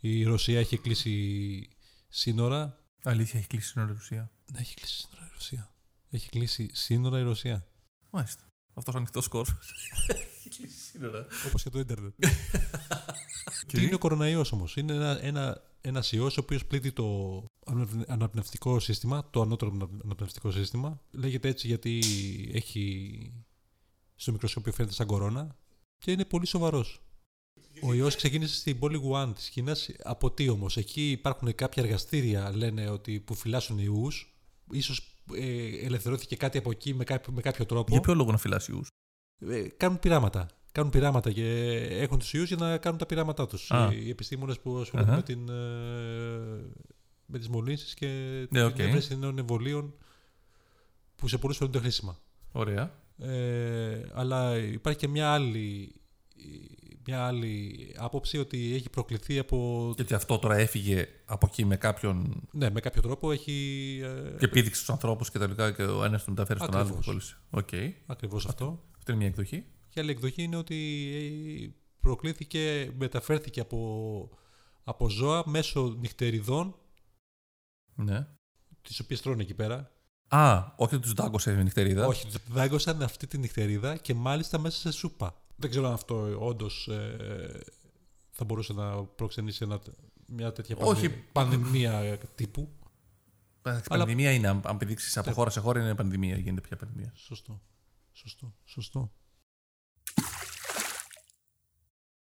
[0.00, 1.68] Η Ρωσία έχει κλείσει
[2.08, 2.78] σύνορα.
[3.02, 4.30] Αλήθεια, έχει κλείσει σύνορα η Ρωσία.
[4.52, 5.74] Ναι, έχει κλείσει σύνορα η Ρωσία.
[6.10, 7.66] Έχει κλείσει σύνορα η Ρωσία.
[8.10, 8.44] Μάλιστα.
[8.74, 9.58] Αυτός ανοιχτός κόσμο.
[10.38, 11.26] έχει κλείσει σύνορα.
[11.46, 12.14] Όπως και το ίντερνετ.
[13.66, 14.76] Τι; είναι ο κοροναϊός όμως.
[14.76, 20.04] Είναι ένα, ένα, ένας ιός ο οποίος πλήττει το αναπνευ- αναπνευστικό σύστημα, το ανώτερο αναπ-
[20.04, 21.00] αναπνευστικό σύστημα.
[21.10, 22.02] Λέγεται έτσι γιατί
[22.52, 23.32] έχει
[24.14, 25.56] στο μικροσκόπιο φαίνεται σαν κορώνα
[25.98, 27.00] και είναι πολύ σοβαρός.
[27.82, 29.90] Ο ιός ξεκίνησε στην πόλη Γουχάν της Κίνας.
[30.02, 34.34] Από τι όμως; Εκεί υπάρχουν κάποια εργαστήρια λένε ότι που φυλάσσουν ιούς.
[34.72, 37.92] Ίσως ε, ελευθερώθηκε κάτι από εκεί με κάποιο, με κάποιο τρόπο.
[37.92, 38.88] Για ποιο λόγο να φυλάσει ιούς;
[39.38, 40.46] Ε, κάνουν πειράματα.
[40.72, 43.70] Κάνουν πειράματα και έχουν τους ιούς για να κάνουν τα πειράματά τους.
[43.70, 43.92] Α.
[43.92, 45.16] Οι επιστήμονες που ασχολούνται Αχα.
[45.20, 45.54] με, την, ε,
[47.26, 48.06] με τις μολύνσεις και
[48.50, 48.74] Ναι, οκ.
[48.74, 49.94] την εύρεση νέων εμβολίων
[51.16, 52.18] που σε πολλούς φαίνονται χρήσιμα.
[52.52, 52.98] Ωραία.
[53.18, 55.94] Ε, αλλά υπάρχει και μια άλλη,
[57.06, 59.92] μια άλλη άποψη ότι έχει προκληθεί από.
[59.96, 64.00] Γιατί αυτό τώρα έφυγε από εκεί με κάποιον Ναι, με κάποιο τρόπο έχει.
[64.02, 66.82] Ε, και πήδηξε στους ανθρώπους και τα λοιπά και ο ένας τον μεταφέρει στον άλλο.
[66.82, 67.04] Ακριβώς.
[67.04, 67.36] και κόλλησε.
[67.50, 67.96] Οκ.
[68.06, 68.84] Ακριβώς αυτό.
[68.98, 69.64] Αυτή είναι μια εκδοχή.
[69.88, 70.76] Και άλλη εκδοχή είναι ότι
[71.64, 71.68] ε,
[72.00, 74.30] προκλήθηκε, μεταφέρθηκε από,
[74.84, 76.74] από ζώα μέσω νυχτεριδών,
[77.94, 78.26] Ναι.
[78.82, 79.90] τις οποίες τρώνε εκεί πέρα.
[80.28, 82.06] Α, όχι ότι τους δάγκωσε η νυχτερίδα.
[82.06, 85.34] Όχι, τους δάγκωσαν αυτή τη νυχτερίδα και μάλιστα μέσα σε σούπα.
[85.60, 86.88] Δεν ξέρω αν αυτό όντως
[88.30, 89.80] θα μπορούσε να προξενήσει ένα,
[90.26, 91.08] μια τέτοια Όχι.
[91.08, 92.68] πανδε- πανδημία τύπου.
[93.62, 93.82] Αλλά...
[93.88, 95.34] Αλλά- Πανδημία είναι, αν αν πηδήξεις από Ναι.
[95.34, 96.36] χώρα σε χώρα, είναι πανδημία.
[96.36, 97.12] Γίνεται πια πανδημία.
[97.14, 97.62] Σωστό.
[98.12, 98.54] Σωστό.
[98.64, 99.12] Σωστό.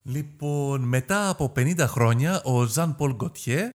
[0.03, 3.69] Λοιπόν, μετά από 50 χρόνια, ο Ζαν Πολ Γκοτιέ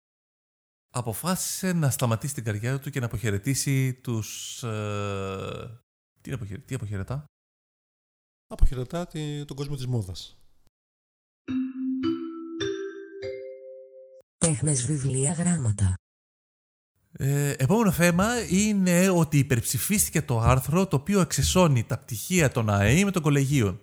[0.90, 4.62] αποφάσισε να σταματήσει την καριέρα του και να αποχαιρετήσει τους...
[4.62, 5.80] Ε...
[6.20, 6.60] Τι, αποχαιρε...
[6.60, 7.24] τι αποχαιρετά;
[8.46, 10.38] Αποχαιρετά τη- τον κόσμο της μόδας.
[14.38, 15.94] Τέχνες βιβλία γράμματα.
[17.12, 23.04] Ε, επόμενο θέμα είναι ότι υπερψηφίστηκε το άρθρο το οποίο εξεσώνει τα πτυχία των ΑΕΗ
[23.04, 23.80] με των κολεγίων.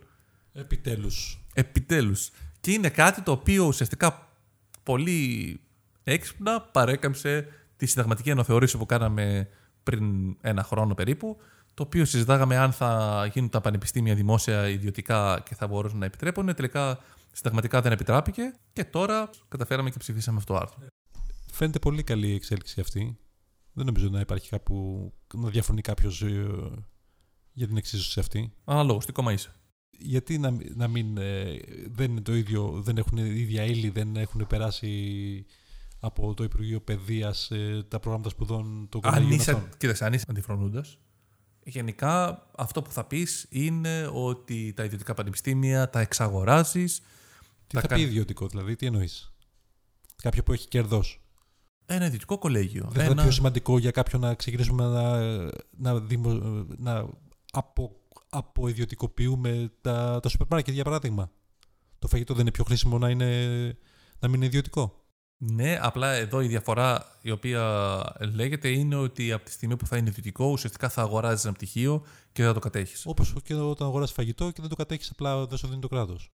[0.53, 1.43] Επιτέλους.
[1.53, 2.29] Επιτέλους.
[2.59, 4.29] Και είναι κάτι το οποίο ουσιαστικά
[4.83, 5.59] πολύ
[6.03, 7.47] έξυπνα παρέκαμψε
[7.77, 9.49] τη συνταγματική αναθεώρηση που κάναμε
[9.83, 11.37] πριν ένα χρόνο περίπου,
[11.81, 16.55] το οποίο συζητάγαμε αν θα γίνουν τα πανεπιστήμια δημόσια ιδιωτικά και θα μπορούσαν να επιτρέπουν.
[16.55, 16.99] Τελικά
[17.31, 20.77] συνταγματικά δεν επιτράπηκε και τώρα καταφέραμε και ψηφίσαμε αυτό το άρθρο.
[21.51, 23.17] Φαίνεται πολύ καλή η εξέλιξη αυτή.
[23.73, 26.23] Δεν νομίζω να υπάρχει κάπου να διαφωνεί κάποιος
[27.51, 28.53] για την εξίσωση αυτή.
[28.63, 29.53] Αναλόγως, τι κόμμα είσαι.
[29.89, 34.15] Γιατί να, να μην ε, δεν είναι το ίδιο, δεν έχουν η ίδια ύλη, δεν
[34.15, 35.45] έχουν περάσει
[35.99, 39.69] από το Υπουργείο Παιδείας ε, τα προγράμματα σπουδών των Αν κολεγίων είσαι, αυτών.
[39.77, 40.97] κοίταξε, αν είσαι αντιφρονούντας,
[41.63, 46.99] γενικά αυτό που θα πεις είναι ότι τα ιδιωτικά πανεπιστήμια τα εξαγοράζεις,
[47.67, 49.33] Τι τα θα κα- πει ιδιωτικό, δηλαδή, τι εννοείς;
[50.15, 51.21] Κάποιο που έχει κέρδος.
[51.85, 52.81] ένα ιδιωτικό κολέγιο.
[52.83, 53.21] Δεν θα είναι ένα...
[53.21, 55.19] πιο σημαντικό για κάποιον να ξεκινήσουμε να,
[55.77, 57.05] να, δημο- να
[57.51, 57.95] απο,
[58.29, 61.31] αποiδιωτικοποιούμε τα, τα σούπερ μάρκετ, για παράδειγμα.
[61.99, 63.27] Το φαγητό δεν είναι πιο χρήσιμο να, είναι,
[64.19, 65.00] να μην είναι ιδιωτικό.
[65.43, 69.97] Ναι, απλά εδώ η διαφορά η οποία λέγεται είναι ότι από τη στιγμή που θα
[69.97, 73.05] είναι ιδιωτικό, ουσιαστικά θα αγοράζεις ένα πτυχίο και δεν θα το κατέχεις.
[73.05, 76.31] Όπως και όταν αγοράσει φαγητό και δεν το κατέχεις, απλά δεν σου δίνει το κράτος.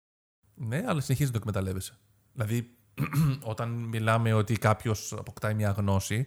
[0.55, 1.99] Ναι, αλλά συνεχίζεις να το εκμεταλλεύεσαι.
[2.33, 2.71] Δηλαδή,
[3.53, 6.27] όταν μιλάμε ότι κάποιος αποκτάει μια γνώση,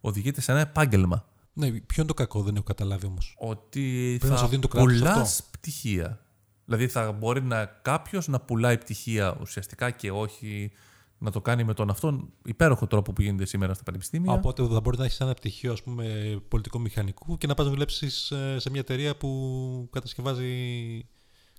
[0.00, 1.24] οδηγείται σε ένα επάγγελμα.
[1.52, 3.34] Ναι, ποιο είναι το κακό, δεν έχω καταλάβει όμως.
[3.38, 5.44] Ότι Πρέπει να θα σου δίνει το κράτος πουλάς αυτό.
[5.50, 6.20] πτυχία.
[6.64, 10.72] Δηλαδή, θα μπορεί να κάποιος να πουλάει πτυχία ουσιαστικά και όχι
[11.18, 14.32] να το κάνει με τον αυτόν υπέροχο τρόπο που γίνεται σήμερα στα πανεπιστήμια.
[14.32, 17.72] Οπότε θα μπορεί να έχεις ένα πτυχίο ας πούμε, πολιτικό μηχανικού και να πας να
[17.72, 21.08] δουλέψεις σε μια εταιρεία που κατασκευάζει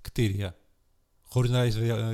[0.00, 0.56] κτίρια.
[1.22, 1.68] Χωρίς να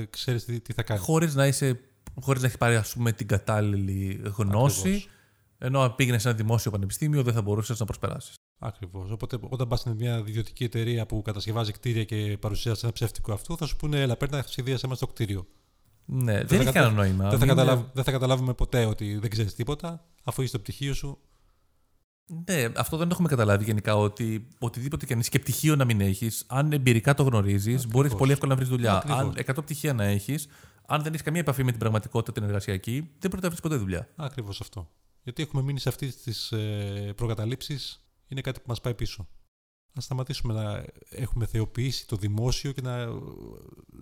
[0.09, 0.99] ξέρεις τι, τι θα κάνει.
[0.99, 1.79] χωρίς να, είσαι,
[2.21, 4.79] χωρίς να έχεις πάρει ας πούμε, την κατάλληλη γνώση.
[4.79, 5.09] Ακριβώς.
[5.57, 8.35] Ενώ αν πήγαινες σε ένα δημόσιο πανεπιστήμιο δεν θα μπορούσες να προσπεράσεις.
[8.59, 9.11] Ακριβώς.
[9.11, 13.57] Οπότε, όταν πας σε μια ιδιωτική εταιρεία που κατασκευάζει κτίρια και παρουσιάζει ένα ψεύτικο αυτό,
[13.57, 15.47] θα σου πούνε: Έλα, παίρνει να σχεδίασε μας το κτίριο.
[16.09, 17.29] Ναι, δεν, θα έχει κατα- κανένα νόημα.
[17.29, 20.59] δεν, θα Είναι- καταλάβ- δεν θα καταλάβουμε ποτέ ότι δεν ξέρεις τίποτα, αφού είσαι το
[20.59, 21.17] πτυχίο σου.
[22.49, 23.95] Ναι, αυτό δεν έχουμε καταλάβει γενικά.
[23.95, 27.85] Ότι οτιδήποτε και αν είσαι και πτυχίο να μην έχεις, αν εμπειρικά το γνωρίζεις, Ακριβώς.
[27.91, 28.95] μπορείς πολύ εύκολα να βρεις δουλειά.
[28.97, 29.19] Ακριβώς.
[29.19, 30.47] Αν 100 πτυχία να έχεις,
[30.87, 33.75] αν δεν έχεις καμία επαφή με την πραγματικότητα την εργασιακή, δεν μπορεί να βρεις ποτέ
[33.75, 34.07] δουλειά.
[34.15, 34.89] Ακριβώς αυτό.
[35.23, 39.27] Γιατί έχουμε μείνει σε αυτές τις ε, προκαταλήψεις, είναι κάτι που μας πάει πίσω.
[39.93, 43.05] Να σταματήσουμε να έχουμε θεοποιήσει το δημόσιο και να,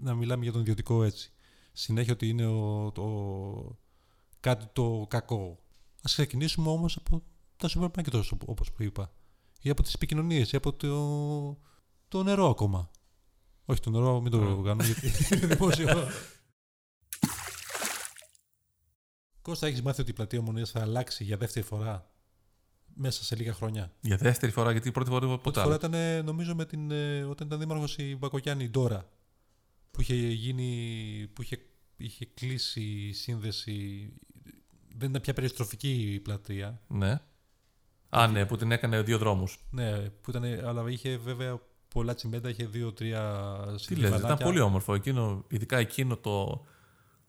[0.02, 1.32] να μιλάμε για τον ιδιωτικό έτσι.
[1.78, 3.78] Συνέχεια ότι είναι ο, το,
[4.40, 5.60] κάτι το κακό.
[6.02, 7.24] Ας ξεκινήσουμε όμως από
[7.58, 9.12] τα σούπερ μάρκετ όπως που είπα.
[9.62, 11.60] Ή από τις επικοινωνίες, ή από το,
[12.08, 12.92] το νερό ακόμα.
[13.66, 14.64] Όχι το νερό, μην το Mm.
[14.64, 15.88] κάνω γιατί είναι δημόσιο.
[19.42, 22.10] Κώστα, έχεις μάθει ότι η πλατεία Ομονίας θα αλλάξει για δεύτερη φορά
[22.94, 25.62] μέσα σε λίγα χρόνια; Για δεύτερη φορά, γιατί η πρώτη φορά Πρώτη ποτέ.
[25.62, 29.10] φορά ήταν, ε, νομίζω, με την, ε, όταν ήταν δήμαρχος η Μπακογιάννη η Ντόρα.
[29.96, 31.58] Που είχε γίνει, που είχε,
[31.98, 34.10] είχε κλείσει η σύνδεση.
[34.98, 36.82] Δεν ήταν πια περιστροφική η πλατεία.
[36.88, 37.22] Ναι.
[38.10, 39.60] Α, ναι, που την έκανε δύο δρόμους.
[39.72, 44.18] Ναι, που ήταν, αλλά είχε βέβαια πολλά τσιμέντα, είχε δύο-τρία Τι λες, στιβανάκια.
[44.34, 44.94] ήταν πολύ όμορφο.
[44.94, 46.66] Εκείνο, ειδικά εκείνο το,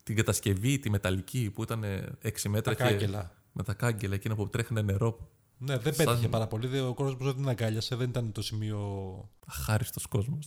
[0.02, 1.84] την κατασκευή, τη μεταλλική που ήταν
[2.22, 3.32] 6 μέτρα Τα και κάγκελα.
[3.52, 5.30] με τα κάγκελα, εκείνο που τρέχανε νερό.
[5.58, 6.66] Ναι, δεν Σαν- πέτυχε πάρα πολύ.
[6.66, 8.80] δεν- Ο κόσμος δεν την αγκάλιασε, δεν ήταν το σημείο.
[9.46, 10.46] Αχάριστος κόσμος.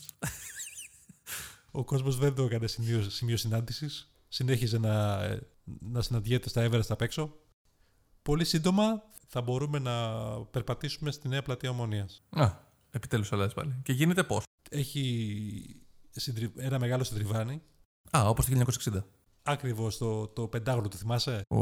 [1.72, 4.12] Ο κόσμος δεν το έκανε σημείο, σημείο συνάντησης.
[4.28, 5.40] Συνέχιζε να, ε,
[5.80, 7.34] να συναντιέται στα Everest απ' έξω.
[8.22, 12.24] Πολύ σύντομα θα μπορούμε να περπατήσουμε στη νέα πλατεία Ομονίας.
[12.30, 12.52] Α,
[12.92, 13.76] επιτέλους αλλάζει πάλι.
[13.84, 17.62] Και γίνεται πώς; Έχει συντρι- ένα μεγάλο συντριβάνι.
[18.18, 19.06] Α, όπως το 1960.
[19.44, 21.58] Ακριβώς το, το πεντάγωνο, το θυμάσαι; Ω,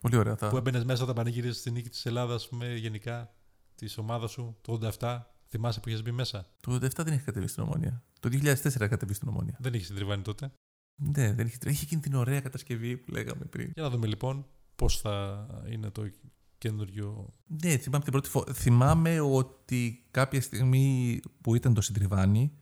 [0.00, 0.36] πολύ ωραία.
[0.36, 0.48] Θα...
[0.48, 3.34] Που έμπαινες μέσα όταν πανηγύριζες στη νίκη της Ελλάδας με γενικά
[3.74, 5.20] της ομάδας σου το 87.
[5.52, 8.02] Θυμάσαι που είχες μπει μέσα; Το 2007 δεν έχει κατεβεί στην Ομόνια.
[8.20, 9.56] Το 2004 κατεβεί στην Ομόνια.
[9.60, 10.52] Δεν είχες συντριβάνι τότε;
[10.94, 13.70] Ναι, δεν είχε, είχε εκείνη την ωραία κατασκευή που λέγαμε πριν.
[13.74, 16.10] Για να δούμε λοιπόν πώς θα είναι το
[16.58, 17.34] καινούριο...
[17.46, 18.52] Ναι, θυμάμαι την πρώτη φορά.
[18.52, 22.52] Θυμάμαι ότι κάποια στιγμή που ήταν το συντριβάνι,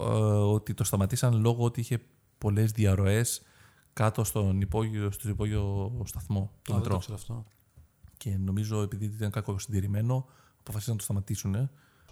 [0.00, 0.04] ε,
[0.56, 2.00] ότι το σταματήσαν λόγω ότι είχε
[2.38, 3.42] πολλές διαρροές
[3.92, 6.98] κάτω στον υπόγειο, στο υπόγειο σταθμό του Α, δεν το μετρό.
[6.98, 7.46] ξέρω αυτό.
[8.16, 10.26] Και νομίζω επειδή ήταν κακό συντηρημένο,
[10.64, 11.54] αποφασίσαν να το σταματήσουν.
[11.54, 11.70] ε,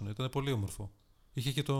[0.09, 0.91] Ήταν πολύ όμορφο.
[1.33, 1.75] Είχε και το,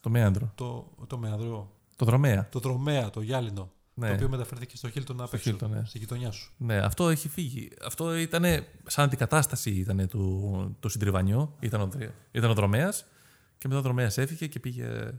[0.00, 0.52] Το μέανδρο.
[0.54, 2.48] το, το μεανδρό, Το δρομέα.
[2.50, 4.08] το δρομέα, το γυάλινο, Ναι.
[4.08, 5.84] το οποίο μεταφέρθηκε στο Χίλτον απ' έξω, Χίλτον, ναι.
[5.84, 6.52] στη γειτονιά σου.
[6.56, 7.70] Ναι, αυτό έχει φύγει.
[7.84, 8.44] Αυτό ήταν
[8.86, 11.52] σαν αντικατάσταση ήταν του, του συντριβανιού.
[11.60, 13.04] Ήταν ο, δρε- ήταν ο δρομέας
[13.58, 15.12] και μετά ο δρομέας έφυγε και πήγε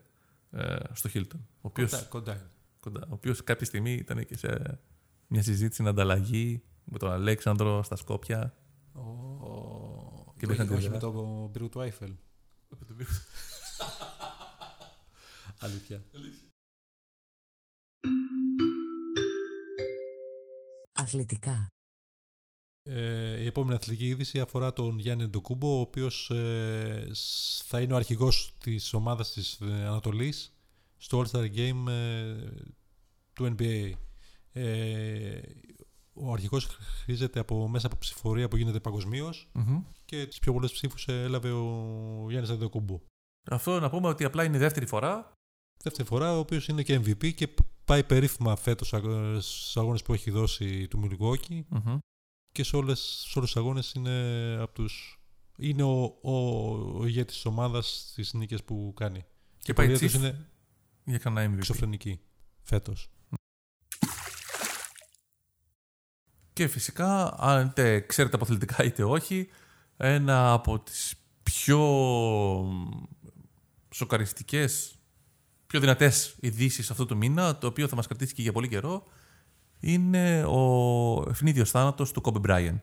[0.51, 1.39] ε, στο Χίλτον.
[1.39, 2.49] Ο οποίος, Κοντά, κοντά είναι.
[2.79, 4.79] κοντά, ο οποίος κάποια στιγμή ήταν και σε
[5.27, 8.53] μια συζήτηση, στην ανταλλαγή με τον Αλέξανδρο στα Σκόπια.
[8.93, 9.01] Ο...
[10.37, 12.13] Και όχι, δεν θα όχι την με το πύργο του Άιφελ.
[15.59, 16.03] Αλήθεια.
[20.91, 21.67] Αθλητικά.
[22.83, 27.93] Ε, η επόμενη αθλητική είδηση αφορά τον Γιάννη Ντοκούμπο, ο οποίος ε, σ- θα είναι
[27.93, 30.55] ο αρχηγός της ομάδας της ε, Ανατολής
[30.97, 32.49] στο All-Star Game ε,
[33.33, 33.91] του NBA.
[36.21, 39.81] Ε, ο αρχηγός χρήζεται από, μέσα από ψηφορία που γίνεται παγκοσμίως Μμμ.
[40.05, 42.99] και τις πιο πολλές ψήφους έλαβε ο Γιάννης Αντοκούμπο.
[43.51, 45.31] Αυτό να πούμε ότι απλά είναι η δεύτερη φορά.
[45.83, 47.49] Δεύτερη φορά, ο οποίος είναι και MVP και
[47.85, 51.97] πάει περίφημα φέτος αγ- στους αγώνες που έχει δώσει του Μιλγόκη Μμμ.
[52.53, 52.99] και σε, όλες,
[53.29, 54.11] σε όλους τους αγώνες είναι
[54.61, 55.21] από τους...
[55.59, 56.31] Είναι ο, ο,
[56.99, 59.25] ο ηγέτης της ομάδας στις νίκες που κάνει.
[59.59, 60.47] Και η πάει πορεία τους τσίφ είναι
[61.03, 61.57] για κανένα MVP.
[61.57, 62.19] εξωφρενική
[62.61, 63.09] φέτος.
[66.57, 69.49] Και φυσικά, αν είτε ξέρετε από αθλητικά είτε όχι,
[69.97, 71.79] ένα από τις πιο
[73.89, 74.95] σοκαριστικές,
[75.67, 79.03] πιο δυνατές ειδήσεις αυτού του μήνα, το οποίο θα μας κρατήσει και για πολύ καιρό,
[79.79, 82.79] είναι ο ευνίδιος θάνατος του Kobe Bryant.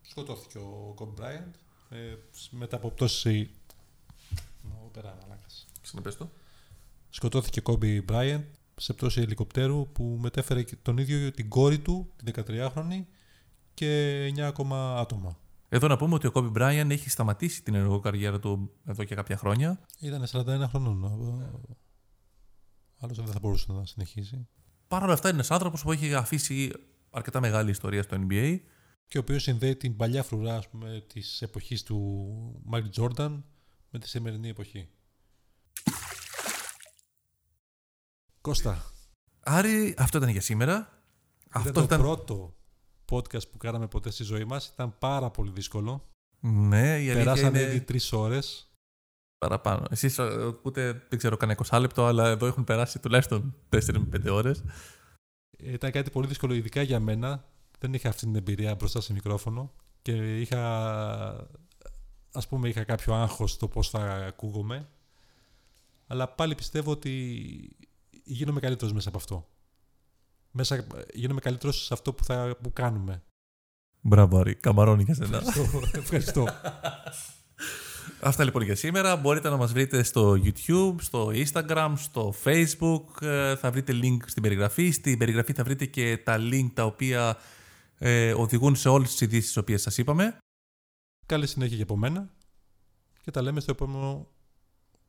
[0.00, 1.54] Σκοτώθηκε ο Κόμπι Μπράιαντ
[1.90, 2.14] ε,
[2.50, 3.50] μετά από πτώση...
[4.62, 5.66] Νο, πέρα, μαλάκας.
[5.82, 6.30] Συνεπές το.
[7.10, 8.44] Σκοτώθηκε ο Κόμπι Μπράιαντ
[8.76, 13.04] σε πτώση ελικοπτέρου που μετέφερε και τον ίδιο την κόρη του, την 13χρονη,
[13.74, 15.38] και 9 ακόμα άτομα.
[15.68, 19.14] Εδώ να πούμε ότι ο Kobe Bryant έχει σταματήσει την ενεργό καριέρα του εδώ και
[19.14, 19.80] κάποια χρόνια.
[20.00, 21.04] Ήταν 41 χρονών.
[22.98, 24.48] Άλλος δεν θα μπορούσε να συνεχίσει.
[24.88, 26.72] Παρ' όλα αυτά είναι ένας άνθρωπος που έχει αφήσει
[27.10, 28.58] αρκετά μεγάλη ιστορία στο NBA.
[29.08, 33.44] Και ο οποίος συνδέει την παλιά φρουρά ας πούμε, της εποχής του Μάικλ Τζόρνταν
[33.90, 34.88] με τη σημερινή εποχή.
[38.44, 38.92] Κώστα,
[39.40, 41.02] Άρη, αυτό ήταν για σήμερα.
[41.50, 42.00] Αυτό ήταν το ήταν.
[42.00, 42.54] πρώτο
[43.10, 44.66] podcast που κάναμε ποτέ στη ζωή μας.
[44.66, 46.08] Ήταν πάρα πολύ δύσκολο.
[46.40, 48.70] Ναι, η αλήθεια Περάσανε είναι ήδη τρεις ώρες.
[49.38, 49.86] παραπάνω.
[49.90, 50.18] Εσείς
[50.62, 54.64] ούτε δεν ξέρω κανένα 20 λεπτό, αλλά εδώ έχουν περάσει τουλάχιστον 4 με 5 ώρες.
[55.58, 57.44] Ήταν κάτι πολύ δύσκολο, ειδικά για μένα.
[57.78, 60.62] Δεν είχα αυτή την εμπειρία μπροστά σε μικρόφωνο και είχα,
[62.32, 64.88] ας πούμε, είχα κάποιο άγχος στο πώς θα ακούγομαι.
[66.06, 67.76] Αλλά πάλι πιστεύω ότι
[68.24, 69.48] γίνομαι καλύτερος μέσα από αυτό.
[70.50, 73.22] Μέσα, γίνομαι καλύτερος σε αυτό που, θα, που κάνουμε.
[74.00, 74.54] Μπράβο, Άρη.
[74.54, 75.36] Καμαρώνει για σένα.
[75.36, 75.98] Ευχαριστώ.
[75.98, 76.46] Ευχαριστώ.
[78.20, 79.16] Αυτά λοιπόν για σήμερα.
[79.16, 83.22] Μπορείτε να μας βρείτε στο YouTube, στο Instagram, στο Facebook.
[83.22, 84.90] Ε, Θα βρείτε link στην περιγραφή.
[84.90, 87.36] Στην περιγραφή θα βρείτε και τα link τα οποία
[87.98, 90.38] ε, οδηγούν σε όλες τις ειδήσεις τις οποίες σας είπαμε.
[91.26, 92.30] Καλή συνέχεια για από μένα
[93.22, 94.28] και τα λέμε στο επόμενο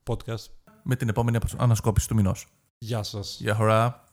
[0.04, 0.46] podcast.
[0.84, 2.48] Με την επόμενη ανασκόπηση του μηνός.
[2.78, 3.38] Γεια σας.
[3.40, 4.05] Γεια χαρά.